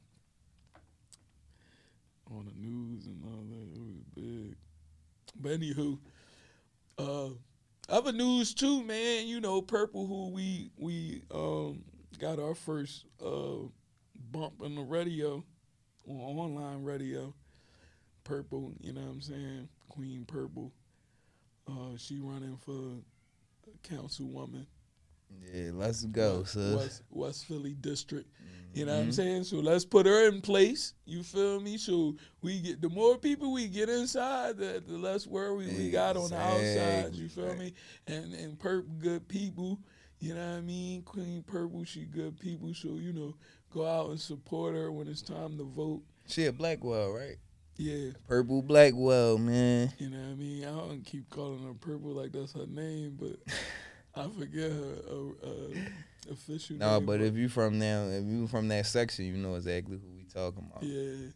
[2.30, 3.74] on the news and all that.
[3.74, 4.56] It was big.
[5.40, 5.98] But anywho,
[6.98, 7.34] uh
[7.88, 9.26] other news too, man.
[9.26, 11.84] You know, Purple, who we we um
[12.18, 13.66] got our first uh
[14.30, 15.44] bump on the radio,
[16.06, 17.34] on online radio.
[18.24, 19.68] Purple, you know what I'm saying?
[19.88, 20.72] Queen Purple.
[21.66, 23.02] Uh, she running for
[23.82, 24.66] councilwoman.
[25.52, 26.56] yeah, let's go, West.
[26.56, 28.28] West, West Philly district.
[28.78, 29.14] You know what I'm Mhm.
[29.14, 29.44] saying?
[29.44, 30.94] So let's put her in place.
[31.04, 31.78] You feel me?
[31.78, 36.16] So we get the more people we get inside, the, the less worry we got
[36.16, 37.12] on the outside.
[37.16, 37.66] You feel Exactly.
[37.66, 37.74] me?
[38.06, 39.80] And and Perp good people.
[40.20, 41.02] You know what I mean?
[41.02, 42.72] Queen Purple, she good people.
[42.72, 43.34] So you know,
[43.70, 46.02] go out and support her when it's time to vote.
[46.28, 47.36] She a Blackwell, right?
[47.78, 48.10] Yeah.
[48.28, 49.92] Purple Blackwell, man.
[49.98, 50.64] You know what I mean?
[50.64, 53.38] I don't keep calling her Purple like that's her name, but
[54.14, 55.74] I forget her uh, uh,
[56.30, 57.06] official No, name.
[57.06, 60.24] but if you from now, if you from that section, you know exactly who we
[60.24, 60.82] talking about.
[60.82, 61.30] yeah,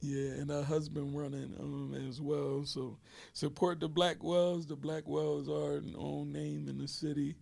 [0.00, 2.64] Yeah, and her husband running um as well.
[2.64, 2.98] So
[3.32, 4.66] support the Blackwells.
[4.66, 7.36] The Blackwells are an own name in the city.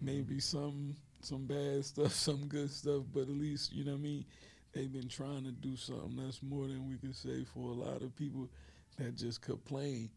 [0.00, 4.02] Maybe some some bad stuff, some good stuff, but at least you know what I
[4.02, 4.24] mean.
[4.72, 6.16] They've been trying to do something.
[6.16, 8.48] That's more than we can say for a lot of people
[8.98, 10.10] that just complain.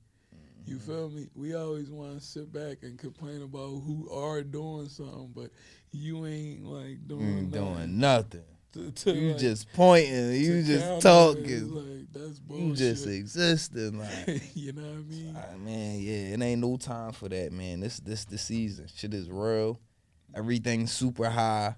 [0.65, 0.85] You Mm-hmm.
[0.91, 1.27] feel me?
[1.35, 5.49] We always want to sit back and complain about who are doing something, but
[5.91, 7.49] you ain't like doing nothing.
[7.49, 8.41] doing nothing.
[8.73, 10.31] To, to, You like, just pointing.
[10.33, 11.73] You just talking.
[11.75, 13.19] Like that's You just bullshit.
[13.19, 13.99] existing.
[13.99, 15.37] Like, you know what I mean?
[15.37, 17.81] ah, man, yeah, it ain't no time for that, man.
[17.81, 18.87] This this the season.
[18.95, 19.77] Shit is real.
[20.33, 21.75] Everything's super high.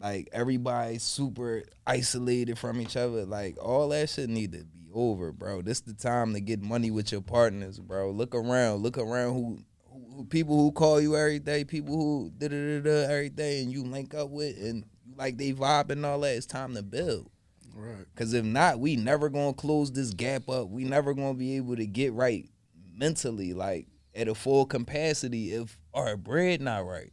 [0.00, 3.24] Like everybody's super isolated from each other.
[3.24, 5.62] Like all that shit need to over, bro.
[5.62, 8.10] This the time to get money with your partners, bro.
[8.10, 8.82] Look around.
[8.82, 9.58] Look around who,
[9.90, 13.62] who, people who call you every day, people who da da da da every day,
[13.62, 14.84] and you link up with, and
[15.16, 16.36] like they vibe and all that.
[16.36, 17.30] It's time to build.
[17.74, 18.06] Right.
[18.14, 20.68] Cause if not, we never gonna close this gap up.
[20.68, 22.48] We never gonna be able to get right
[22.94, 27.12] mentally, like at a full capacity if our bread not right.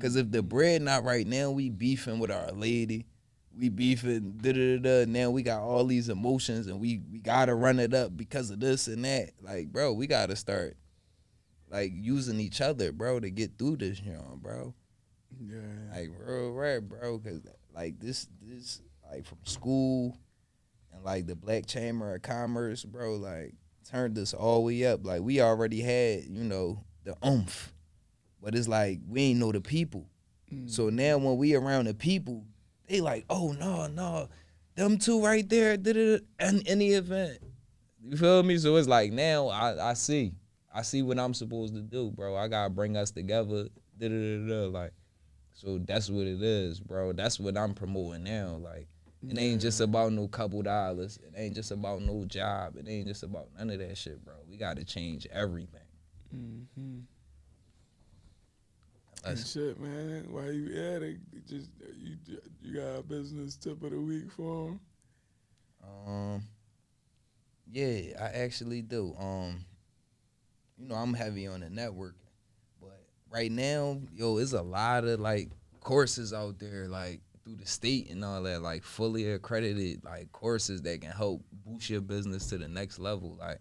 [0.00, 0.48] Cause if the mm.
[0.48, 3.06] bread not right now, we beefing with our lady.
[3.58, 5.10] We beefing da da da da.
[5.10, 8.60] Now we got all these emotions and we we gotta run it up because of
[8.60, 9.30] this and that.
[9.42, 10.76] Like, bro, we gotta start
[11.70, 14.74] like using each other, bro, to get through this, you know, bro
[15.44, 15.58] Yeah.
[15.94, 17.18] like real rap, bro.
[17.18, 17.40] Cause
[17.74, 18.80] like this, this
[19.10, 20.16] like from school
[20.92, 23.16] and like the Black Chamber of Commerce, bro.
[23.16, 23.54] Like
[23.90, 25.04] turned this all the way up.
[25.04, 27.72] Like we already had, you know, the oomph,
[28.42, 30.06] but it's like we ain't know the people.
[30.52, 30.70] Mm.
[30.70, 32.44] So now when we around the people,
[32.88, 34.28] they like, oh no, no,
[34.74, 37.38] them two right there, did it in any event.
[38.02, 38.58] You feel me?
[38.58, 40.32] So it's like now I, I see.
[40.72, 42.36] I see what I'm supposed to do, bro.
[42.36, 43.68] I gotta bring us together.
[43.98, 44.92] Da, da, da, da, like,
[45.52, 47.12] so that's what it is, bro.
[47.12, 48.60] That's what I'm promoting now.
[48.62, 48.86] Like,
[49.26, 51.18] it ain't just about no couple dollars.
[51.22, 52.76] It ain't just about no job.
[52.76, 54.34] It ain't just about none of that shit, bro.
[54.48, 55.80] We gotta change everything.
[56.34, 56.98] Mm-hmm.
[59.36, 60.26] Shit, man.
[60.30, 61.18] Why you at it,
[61.48, 62.16] just you
[62.62, 64.80] you got a business tip of the week for 'em?
[65.82, 66.42] Um,
[67.70, 69.14] yeah, I actually do.
[69.18, 69.64] Um,
[70.76, 72.14] you know, I'm heavy on the networking,
[72.80, 75.50] but right now, yo, it's a lot of like
[75.80, 80.82] courses out there, like through the state and all that, like fully accredited like courses
[80.82, 83.36] that can help boost your business to the next level.
[83.38, 83.60] Like,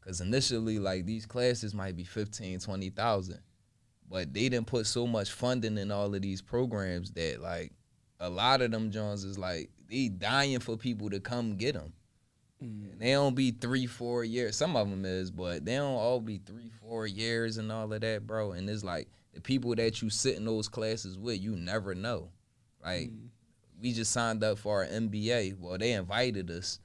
[0.00, 3.40] cause initially, like these classes might be 15, 20,000,
[4.12, 7.72] but they didn't put so much funding in all of these programs that like
[8.20, 11.92] a lot of them Jones is like they dying for people to come get them.
[12.62, 12.98] Mm.
[12.98, 14.54] They don't be three, four years.
[14.56, 18.00] Some of them is, but they don't all be three, four years and all of
[18.02, 18.52] that, bro.
[18.52, 22.28] And it's like the people that you sit in those classes with, you never know.
[22.84, 23.28] Like Mm.
[23.80, 25.56] we just signed up for our MBA.
[25.58, 26.78] Well, they invited us,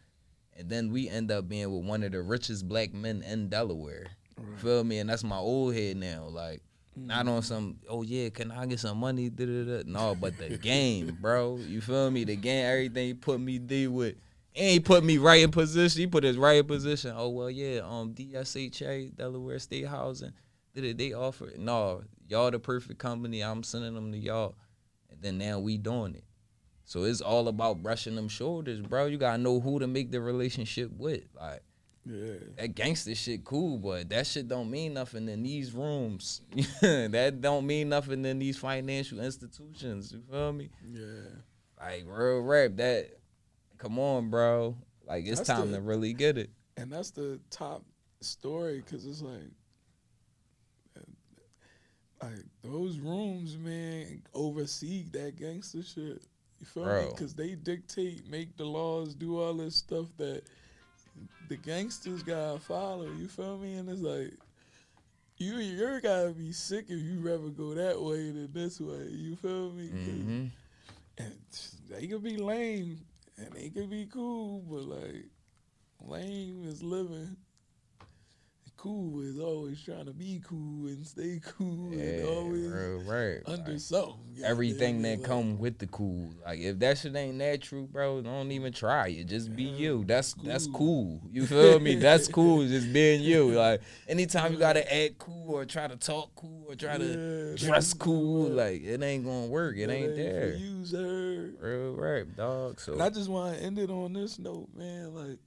[0.58, 4.08] and then we end up being with one of the richest black men in Delaware.
[4.40, 4.60] Right.
[4.60, 5.00] feel me?
[5.00, 6.26] And that's my old head now.
[6.30, 6.62] Like
[6.98, 7.30] not Mm.
[7.30, 7.78] on some.
[7.90, 9.30] Oh yeah, can I get some money?
[9.30, 9.84] Da, da, da.
[9.86, 11.58] No, but the game, bro.
[11.58, 12.24] You feel me?
[12.24, 14.16] The game, everything he put me D with.
[14.56, 16.00] And he put me right in position.
[16.02, 17.14] He put us right in position.
[17.16, 17.82] Oh well, yeah.
[17.84, 20.34] Um, DSHA, Delaware State Housing.
[20.74, 20.98] Did it?
[20.98, 21.52] They offer?
[21.58, 23.42] No, y'all the perfect company.
[23.42, 24.56] I'm sending them to y'all.
[25.10, 26.24] And then now we doing it.
[26.86, 29.08] So it's all about brushing them shoulders, bro.
[29.08, 31.24] You gotta know who to make the relationship with.
[31.36, 31.62] Like
[32.10, 32.34] Yeah.
[32.58, 36.42] that gangster shit cool, but that shit don't mean nothing in these rooms.
[36.82, 40.12] that don't mean nothing in these financial institutions.
[40.12, 40.70] You feel me?
[40.90, 41.06] Yeah.
[41.80, 42.72] Like real rap.
[42.76, 43.10] That
[43.78, 44.76] come on, bro.
[45.06, 46.50] Like it's That's time the- to really get it.
[46.78, 47.84] And that's the top
[48.22, 49.52] story because it's like,
[52.22, 56.22] like those rooms, man, oversee that gangster shit.
[56.60, 57.08] You feel me?
[57.10, 60.42] Because they dictate, make the laws, do all this stuff that
[61.48, 63.08] the gangsters gotta follow.
[63.08, 63.76] You feel me?
[63.76, 64.34] And it's like,
[65.38, 69.08] you you're gotta be sick if you rather go that way than this way.
[69.10, 69.90] You feel me?
[69.90, 70.46] 'Cause- hmm
[71.20, 71.36] And
[71.90, 73.00] they could be lame
[73.38, 75.26] and they could be cool, but like
[76.00, 77.38] lame is living.
[78.78, 83.42] Cool is always trying to be cool and stay cool Yeah, and always real rap.
[83.48, 84.20] under Like, something.
[84.44, 86.30] everything that like, come with the cool.
[86.46, 89.26] Like if that shit ain't that true, bro, don't even try it.
[89.26, 90.04] Just be you.
[90.06, 91.20] That's that's cool.
[91.22, 91.22] cool.
[91.32, 91.96] You feel me?
[91.96, 92.68] That's cool.
[92.68, 93.52] Just being you.
[93.54, 97.56] Like anytime you gotta act cool or try to talk cool or try to Yeah,
[97.68, 99.76] dress cool, like it ain't gonna work.
[99.76, 100.54] It that ain't for there.
[100.56, 101.50] You, sir.
[101.60, 102.80] Real rap, dog.
[102.80, 105.16] So And I just want to end it on this note, man.
[105.16, 105.40] Like,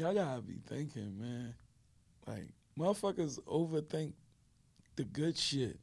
[0.00, 1.54] y'all gotta be thinking, man.
[2.26, 2.46] Like,
[2.78, 4.14] motherfuckers overthink
[4.96, 5.78] the good shit.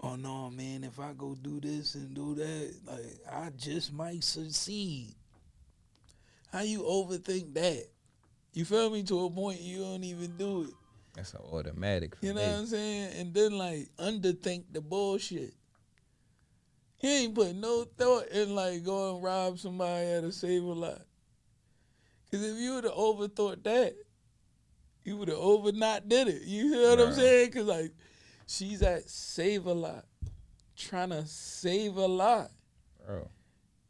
[0.00, 0.82] Oh no, man!
[0.82, 5.14] If I go do this and do that, like I just might succeed.
[6.52, 7.86] How you overthink that?
[8.52, 9.04] You feel me?
[9.04, 10.74] To a point you don't even do it.
[11.14, 12.16] That's an automatic.
[12.22, 12.46] You know me.
[12.46, 13.12] what I'm saying?
[13.16, 15.54] And then like underthink the bullshit.
[16.96, 21.02] He ain't put no thought in like going rob somebody at a save a lot.
[22.30, 23.94] Cause if you would have overthought that,
[25.04, 26.42] you would have over not did it.
[26.42, 27.08] You hear what right.
[27.08, 27.50] I'm saying?
[27.50, 27.92] Cause like
[28.46, 30.04] she's at save a lot,
[30.76, 32.50] trying to save a lot.
[33.04, 33.28] Bro.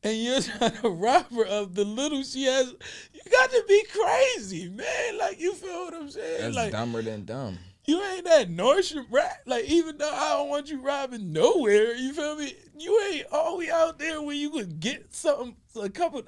[0.03, 2.75] And you're trying to rob her of the little she has.
[3.13, 5.19] You got to be crazy, man.
[5.19, 6.41] Like you feel what I'm saying?
[6.41, 7.59] That's like dumber than dumb.
[7.87, 9.41] You ain't that Nordstrom rat.
[9.47, 12.55] Like even though I don't want you robbing nowhere, you feel me?
[12.79, 16.23] You ain't always out there where you could get something, a couple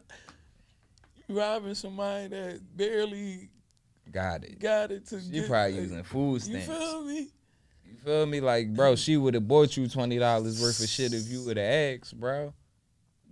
[1.28, 3.50] robbing somebody that barely
[4.10, 4.58] got it.
[4.58, 5.16] Got it to.
[5.16, 6.68] You probably like, using food stamps.
[6.68, 7.28] You feel me?
[7.84, 8.40] You feel me?
[8.40, 11.56] Like, bro, she would have bought you twenty dollars worth of shit if you would
[11.56, 12.52] have asked, bro.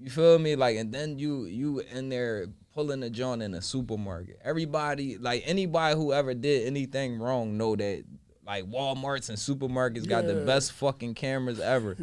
[0.00, 0.56] You feel me?
[0.56, 4.38] Like, and then you you in there pulling a joint in a supermarket.
[4.44, 8.04] Everybody, like anybody who ever did anything wrong, know that
[8.50, 11.96] like Walmarts and supermarkets got the best fucking cameras ever.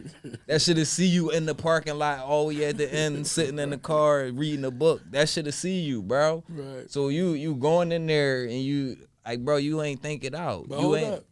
[0.46, 3.28] that should have see you in the parking lot all the way at the end,
[3.38, 5.02] sitting in the car reading a book.
[5.12, 6.46] That should have see you, bro.
[6.48, 6.90] Right.
[6.90, 8.96] So you you going in there and you
[9.26, 10.70] like, bro, you ain't think it out.
[10.70, 11.16] But you ain't.
[11.16, 11.26] Up.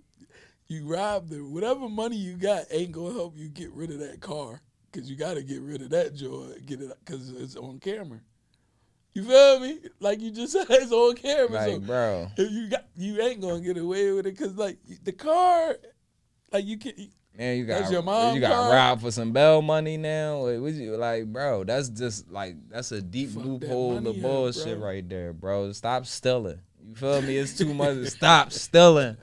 [0.67, 1.41] You robbed it.
[1.41, 4.59] Whatever money you got ain't gonna help you get rid of that car,
[4.91, 8.19] cause you got to get rid of that joy, get it, cause it's on camera.
[9.15, 9.79] You feel me?
[10.01, 11.53] Like you just said, it's on camera.
[11.53, 14.77] Like, so bro, if you got, you ain't gonna get away with it because like
[15.03, 15.77] the car,
[16.51, 16.93] like you can.
[17.37, 18.35] Man, you got your mom.
[18.35, 20.47] You got robbed for some bail money now.
[20.47, 25.71] Like, bro, that's just like that's a deep Fuck loophole of bullshit right there, bro.
[25.71, 26.59] Stop stealing.
[26.87, 27.37] You feel me?
[27.37, 28.05] It's too much.
[28.07, 29.17] Stop stealing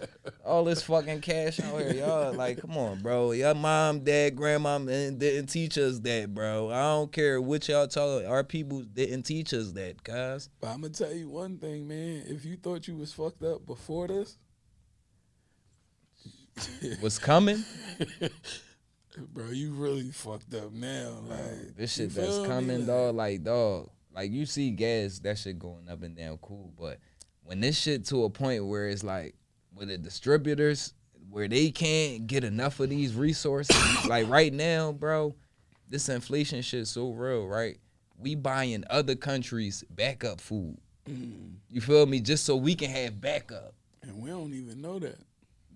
[0.45, 2.33] all this fucking cash out here, y'all.
[2.33, 3.33] Like, come on, bro.
[3.33, 6.71] Your mom, dad, grandma didn't teach us that, bro.
[6.71, 8.25] I don't care what y'all talk.
[8.27, 10.49] Our people didn't teach us that, guys.
[10.61, 12.25] But I'm gonna tell you one thing, man.
[12.27, 14.39] If you thought you was fucked up before this,
[17.01, 17.65] what's coming?
[19.33, 21.21] bro, you really fucked up now.
[21.29, 23.15] Like this shit that's coming, like, dog.
[23.15, 23.91] Like, dog.
[24.15, 26.99] Like you see gas, that shit going up and down, cool, but
[27.45, 29.35] when this shit to a point where it's like
[29.75, 30.95] with the distributors
[31.31, 33.77] where they can't get enough of these resources
[34.07, 35.35] like right now bro
[35.93, 37.79] this inflation shit so real right?
[38.19, 40.79] We buying other countries backup food.
[41.09, 41.55] Mm.
[41.69, 42.21] you feel me?
[42.21, 43.75] Just so we can have backup.
[44.03, 45.19] And we don't even know that.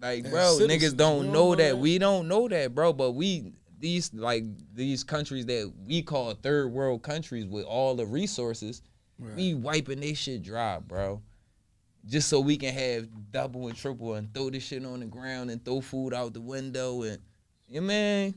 [0.00, 1.62] Like bro niggas don't, don't know, know that.
[1.70, 1.78] that.
[1.78, 2.92] We don't know that bro.
[2.92, 4.44] But we these like
[4.74, 8.82] these countries that we call third world countries with all the resources
[9.18, 9.36] right.
[9.36, 11.20] we wiping this shit dry bro
[12.06, 15.50] just so we can have double and triple and throw this shit on the ground
[15.50, 17.18] and throw food out the window and
[17.68, 18.34] you know, man,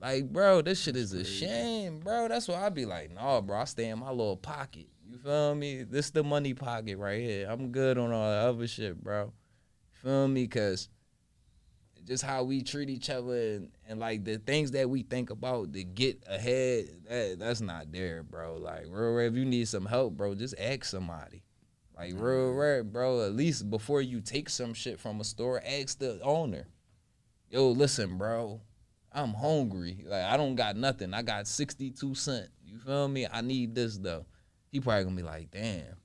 [0.00, 2.28] like bro, this shit is a shame, bro.
[2.28, 4.86] That's why I be like, nah, bro, I stay in my little pocket.
[5.08, 5.82] You feel me?
[5.82, 7.46] This the money pocket right here.
[7.48, 9.32] I'm good on all the other shit, bro.
[9.92, 10.46] Feel me?
[10.46, 10.88] Cause
[12.06, 15.72] just how we treat each other and, and like the things that we think about
[15.72, 18.56] to get ahead, that, that's not there, bro.
[18.56, 21.42] Like, real, if you need some help, bro, just ask somebody.
[22.00, 23.26] Like real rare, bro.
[23.26, 26.66] At least before you take some shit from a store, ask the owner.
[27.50, 28.62] Yo, listen, bro.
[29.12, 30.04] I'm hungry.
[30.06, 31.12] Like I don't got nothing.
[31.12, 32.48] I got 62 cent.
[32.64, 33.26] You feel me?
[33.30, 34.24] I need this though.
[34.72, 35.96] He probably gonna be like, damn.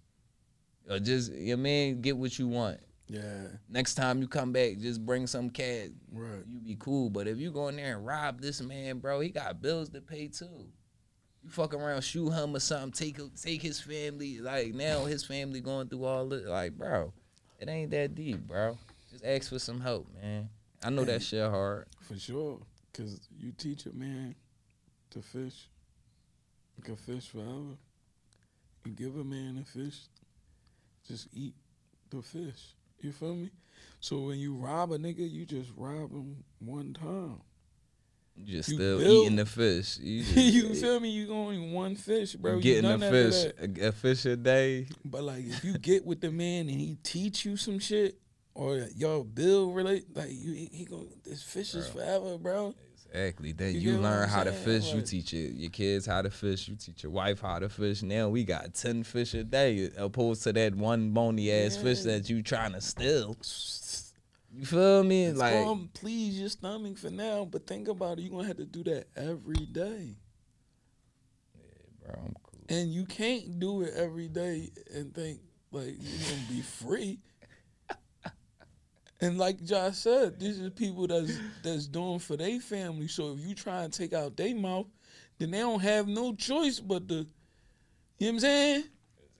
[0.90, 2.82] Or just you know man, get what you want.
[3.08, 3.48] Yeah.
[3.70, 5.90] Next time you come back, just bring some cash.
[6.12, 6.44] Right.
[6.52, 7.10] You be cool.
[7.10, 10.02] But if you go in there and rob this man, bro, he got bills to
[10.02, 10.68] pay too
[11.46, 14.40] you fuck around, shoot him or something, take take his family.
[14.40, 16.46] Like now, his family going through all this.
[16.46, 17.14] Like, bro,
[17.60, 18.78] it ain't that deep, bro.
[19.12, 20.50] Just ask for some help, man.
[20.84, 21.86] I know that shit hard.
[22.02, 22.60] For sure,
[22.94, 24.36] cause you teach a man
[25.12, 25.70] to fish.
[26.78, 27.78] You can fish forever.
[28.86, 30.00] You give a man a fish,
[31.08, 31.54] just eat
[32.10, 32.74] the fish.
[33.02, 33.52] You feel me?
[34.00, 37.42] So when you rob a nigga, you just rob him one time.
[38.38, 39.98] You just you still eating the fish.
[40.02, 41.10] You, just, you feel me?
[41.10, 42.60] You only one fish, bro.
[42.60, 44.88] Getting a fish, a, a, fish a day.
[45.04, 48.18] But like, if you get with the man and he teach you some shit,
[48.54, 51.82] or y'all build relate, like you, he go, this fish bro.
[51.82, 52.76] is forever, bro.
[53.16, 53.54] Exactly.
[53.54, 54.88] Then you, you learn how to fish.
[54.88, 56.68] Like, you teach it, your kids how to fish.
[56.68, 58.04] You teach your wife how to fish.
[58.04, 61.84] Now we got ten fish a day, opposed to that one bony ass yeah.
[61.84, 63.38] fish that you trying to steal.
[64.58, 65.26] You feel me?
[65.26, 68.22] It's like, gonna please your stomach for now, but think about it.
[68.22, 70.16] You're gonna have to do that every day.
[71.56, 71.62] Yeah,
[72.02, 72.62] bro, I'm cool.
[72.70, 75.40] And you can't do it every day and think
[75.72, 77.20] like you're gonna be free.
[79.22, 83.10] and like Josh said, these are people that's that's doing for their family.
[83.10, 84.88] So if you try and take out their mouth,
[85.38, 87.28] then they don't have no choice but to, you know
[88.20, 88.84] what I'm saying?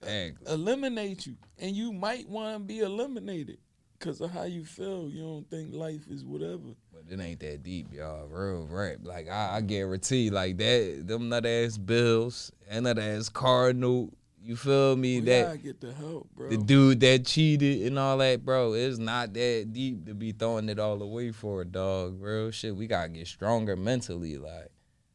[0.02, 0.52] Exactly.
[0.52, 3.58] eliminate you, and you might want to be eliminated
[3.98, 5.08] because of how you feel.
[5.08, 6.74] You don't think life is whatever.
[6.92, 8.26] But it ain't that deep, y'all.
[8.26, 8.98] Real rap.
[9.02, 14.12] Like I, I guarantee, like that, them nut ass bills and nut ass car note.
[14.42, 15.20] You feel me?
[15.20, 16.48] We that get the help, bro.
[16.50, 20.68] the dude that cheated and all that, bro, it's not that deep to be throwing
[20.68, 22.52] it all away for a dog, bro.
[22.52, 24.70] Shit, we gotta get stronger mentally, like,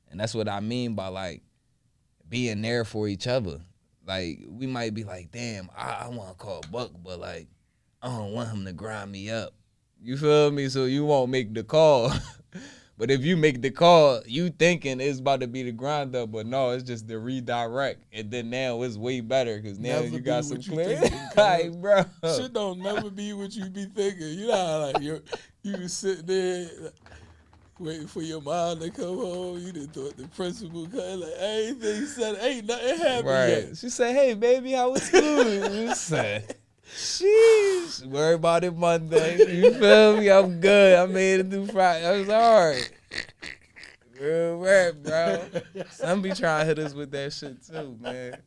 [0.10, 1.44] and that's what I mean by like
[2.28, 3.62] being there for each other.
[4.06, 7.48] Like, we might be like, damn, I, I want to call Buck, but like,
[8.02, 9.54] I don't want him to grind me up.
[10.02, 10.68] You feel me?
[10.70, 12.12] So you won't make the call.
[12.98, 16.32] but if you make the call, you thinking it's about to be the grind up,
[16.32, 18.04] but no, it's just the redirect.
[18.12, 20.98] And then now it's way better because now Never you got some what you clear.
[20.98, 22.04] thinking, like, bro.
[22.36, 24.30] Shit don't never be what you be thinking.
[24.30, 25.22] You know how like you
[25.62, 26.94] you sitting there like,
[27.78, 29.60] waiting for your mom to come home.
[29.60, 33.48] You didn't thought the principal come like everything said ain't nothing happened Right.
[33.68, 33.78] yet.
[33.78, 36.56] She said, "Hey, baby, how was school?" you said,
[36.96, 40.30] "Sheesh, worry about it Monday." You feel me?
[40.30, 40.98] I'm good.
[40.98, 42.06] I made it through Friday.
[42.06, 42.92] I was alright.
[44.20, 45.44] Real rap, bro.
[45.92, 48.38] Some be trying to hit us with that shit too, man.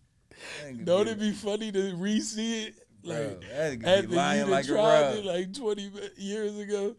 [0.84, 5.16] Don't it be funny to re-see it bro, like that after you done like tried
[5.16, 6.96] it like twenty years ago?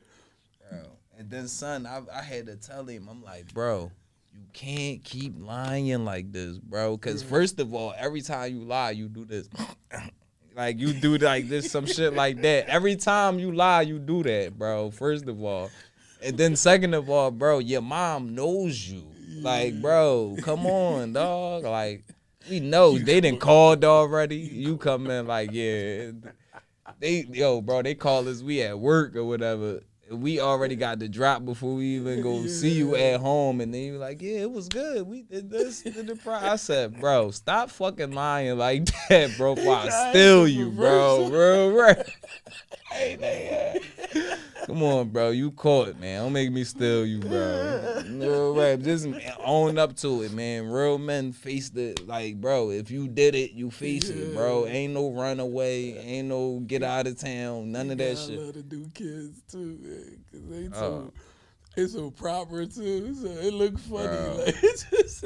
[0.70, 0.80] Bro.
[1.18, 3.92] And then son, I, I had to tell him, I'm like, bro,
[4.34, 6.98] you can't keep lying like this, bro.
[6.98, 9.48] Cause first of all, every time you lie, you do this.
[10.56, 12.68] Like you do like this, some shit like that.
[12.68, 14.92] Every time you lie, you do that, bro.
[14.92, 15.70] First of all.
[16.24, 19.04] And then second of all, bro, your mom knows you.
[19.42, 21.64] Like, bro, come on, dog.
[21.64, 22.04] Like,
[22.50, 24.38] we know they didn't called already.
[24.38, 26.12] You come in like, yeah.
[27.00, 29.82] They yo, bro, they call us we at work or whatever.
[30.12, 33.82] We already got the drop before we even go see you at home, and then
[33.84, 35.08] you're like, yeah, it was good.
[35.08, 39.56] We did this, did the process, bro, stop fucking lying like that, bro.
[39.56, 41.30] Before I steal you, bro.
[41.30, 42.08] Real right.
[42.92, 43.18] Hey,
[44.14, 44.38] nigga.
[44.66, 45.30] Come on, bro.
[45.30, 46.24] You caught, man.
[46.24, 48.04] Don't make me steal you, bro.
[48.10, 48.80] Real rap.
[48.80, 49.08] Just
[49.44, 50.68] own up to it, man.
[50.70, 52.72] Real men face the like, bro.
[52.72, 54.66] If you did it, you face it, bro.
[54.66, 55.98] Ain't no run away.
[56.00, 57.72] Ain't no get out of town.
[57.72, 58.40] None of that Yeah, I shit.
[58.40, 60.80] love to do kids too, man, cause they Oh.
[60.80, 61.14] so
[61.78, 63.14] it's so proper too.
[63.14, 64.08] So it look funny.
[64.46, 65.26] Like it's just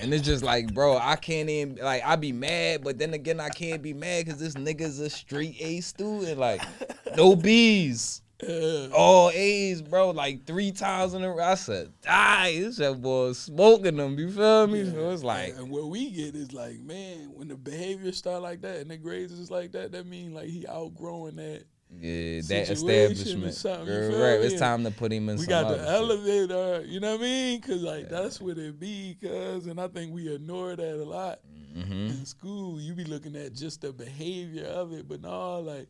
[0.00, 3.40] And it's just like, bro, I can't even like I be mad, but then again
[3.40, 6.38] I can't be mad because this nigga's a straight A student.
[6.38, 6.62] Like,
[7.16, 8.22] no B's.
[8.42, 11.42] Uh, All A's, bro, like three times in a row.
[11.44, 12.58] I said, die.
[12.60, 14.18] This that boy smoking them.
[14.18, 14.84] You feel me?
[14.90, 18.60] So it's like, and what we get is like, man, when the behavior start like
[18.62, 21.64] that and the grades is like that, that mean like he outgrowing that.
[21.98, 23.56] yeah, that establishment.
[23.86, 24.40] Girl, right.
[24.40, 24.46] me?
[24.46, 25.86] It's time to put him in we got the shit.
[25.88, 27.60] elevator, you know what I mean?
[27.62, 31.40] Cause like that's what it be, cuz, and I think we ignore that a lot
[31.76, 32.08] Mhm.
[32.10, 32.80] in school.
[32.80, 35.88] You be looking at just the behavior of it, but no, like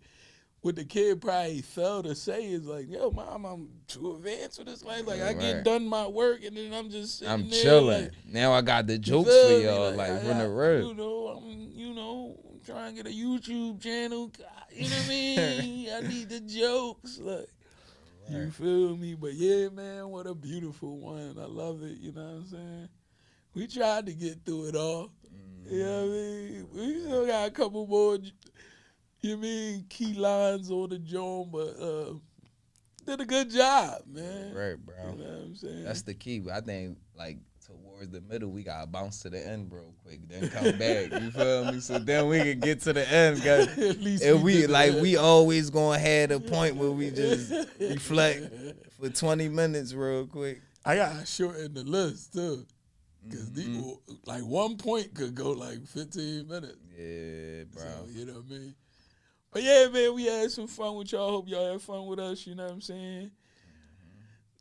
[0.67, 4.67] what the kid probably failed to say is like, "Yo, mom, I'm too advanced with
[4.67, 5.07] this life.
[5.07, 8.03] Like I get done my work, and then I'm just sitting I'm there, chilling.
[8.03, 10.89] like, now I got the jokes for y'all, like, I- from the road.
[10.89, 14.33] You know, I'm, you know, I'm trying to get a YouTube channel.
[14.77, 15.89] You know what I mean?
[15.91, 17.47] I need the jokes, like.
[18.29, 19.15] You feel me?
[19.15, 21.37] But yeah, man, what a beautiful one.
[21.41, 21.97] I love it.
[21.99, 22.89] You know what I'm saying?
[23.55, 25.13] We tried to get through it all.
[25.71, 26.77] You know what I mm-hmm.
[26.77, 26.95] mean?
[26.95, 28.19] We still got a couple more,
[29.21, 32.15] you mean, key lines on the joint, but uh,
[33.07, 34.55] did a good job, man.
[34.55, 35.13] Right, bro.
[35.13, 35.85] You know what I'm saying?
[35.85, 36.43] That's the key.
[36.53, 40.49] I think like towards the middle, we gotta bounce to the end real quick, then
[40.49, 41.11] come back.
[41.13, 41.81] You feel me?
[41.81, 43.43] So then we can get to the end,
[44.01, 48.53] least And we did like we always gonna have a point where we just reflect
[49.01, 50.61] for twenty minutes real quick.
[50.85, 52.65] I gotta shorten the list too,
[53.29, 53.99] because Mhm.
[54.27, 56.77] like one point could go like 15 minutes.
[56.97, 57.83] Yeah, bro.
[57.83, 58.75] So, you know what I mean?
[59.53, 61.31] But yeah, man, we had some fun with y'all.
[61.31, 63.31] Hope y'all had fun with us, you know what I'm saying?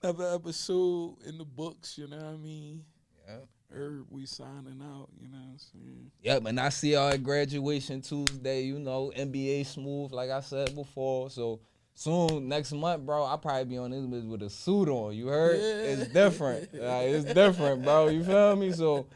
[0.02, 2.86] Another episode in the books, you know what I mean?
[3.28, 3.38] Yeah.
[3.74, 6.12] Herb, we signing out, you know what I'm saying?
[6.22, 8.62] Yep, and I see y'all at graduation Tuesday.
[8.62, 11.30] You know, NBA smooth, like I said before.
[11.30, 11.60] So
[11.94, 15.14] soon next month, bro, I'll probably be on this bitch with a suit on.
[15.14, 15.60] You heard?
[15.60, 15.92] Yeah.
[15.92, 16.74] It's different.
[16.74, 18.08] Like, it's different, bro.
[18.08, 18.72] You feel me?
[18.72, 19.08] So.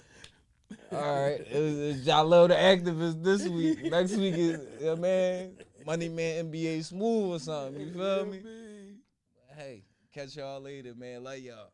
[0.92, 3.84] All right, it's, it's Jalil the activist this week.
[3.92, 5.52] Next week is yeah, man,
[5.86, 7.80] Money Man NBA smooth or something.
[7.82, 8.42] You feel me?
[9.56, 11.24] Hey, catch y'all later, man.
[11.24, 11.72] Love y'all.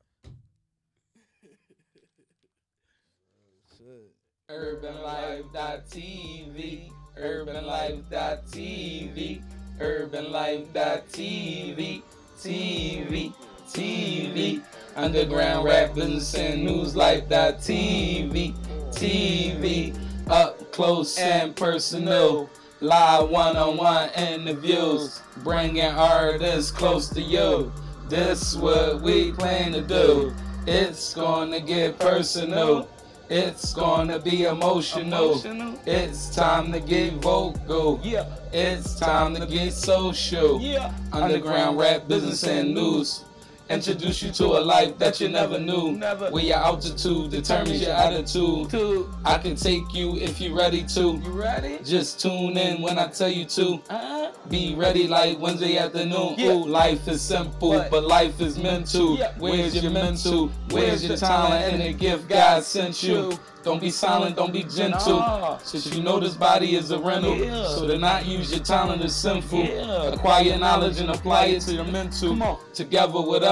[3.78, 4.12] Shit.
[4.50, 6.90] UrbanLife.tv,
[7.20, 9.42] UrbanLife.tv,
[9.80, 12.02] UrbanLife.tv,
[12.40, 13.34] TV,
[13.68, 14.62] TV,
[14.96, 18.54] Underground Rap Business and Newslife.tv,
[18.92, 22.50] TV, TV up close and personal.
[22.82, 27.72] Live one-on-one interviews, bringing artists close to you.
[28.10, 30.34] This what we plan to do.
[30.68, 32.88] It's gonna get personal.
[33.30, 35.32] It's gonna be emotional.
[35.32, 35.80] Emotional.
[35.86, 38.00] It's time to get vocal.
[38.04, 38.26] Yeah.
[38.52, 40.62] It's time to get social.
[40.62, 40.94] Yeah.
[41.12, 43.24] Underground rap, business, and news.
[43.68, 45.94] Introduce you to a life that you never knew.
[45.94, 46.30] Never.
[46.30, 48.70] Where your altitude determines your attitude.
[48.70, 49.12] Two.
[49.26, 51.02] I can take you if you're ready to.
[51.24, 51.80] You ready?
[51.84, 53.82] Just tune in when I tell you to.
[53.90, 56.36] Uh, Be ready like Wednesday afternoon.
[56.38, 56.52] Yeah.
[56.52, 59.18] Ooh, life is simple, But- but life is mental.
[59.18, 59.32] Yeah.
[59.40, 60.52] Where's your mental?
[60.70, 63.34] Where's your talent and the gift God sent you?
[63.64, 65.18] Don't be silent, don't be gentle.
[65.18, 65.58] Nah.
[65.64, 67.68] Since you know this body is a rental, Yeah.
[67.70, 69.64] so to not use your talent is sinful.
[69.64, 70.14] Yeah.
[70.14, 72.30] Acquire knowledge and apply it to your mental.
[72.30, 72.58] Come on.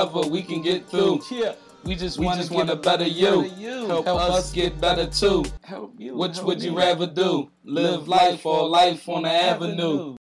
[0.03, 1.21] Together, we can get through.
[1.31, 1.53] yeah.
[1.83, 3.45] We just want to get a better you.
[3.57, 3.87] you.
[3.87, 5.43] Help, Help us get better too.
[5.63, 6.15] Help you.
[6.15, 7.51] Which help would you rather do?
[7.63, 10.15] Live life or life on the avenue?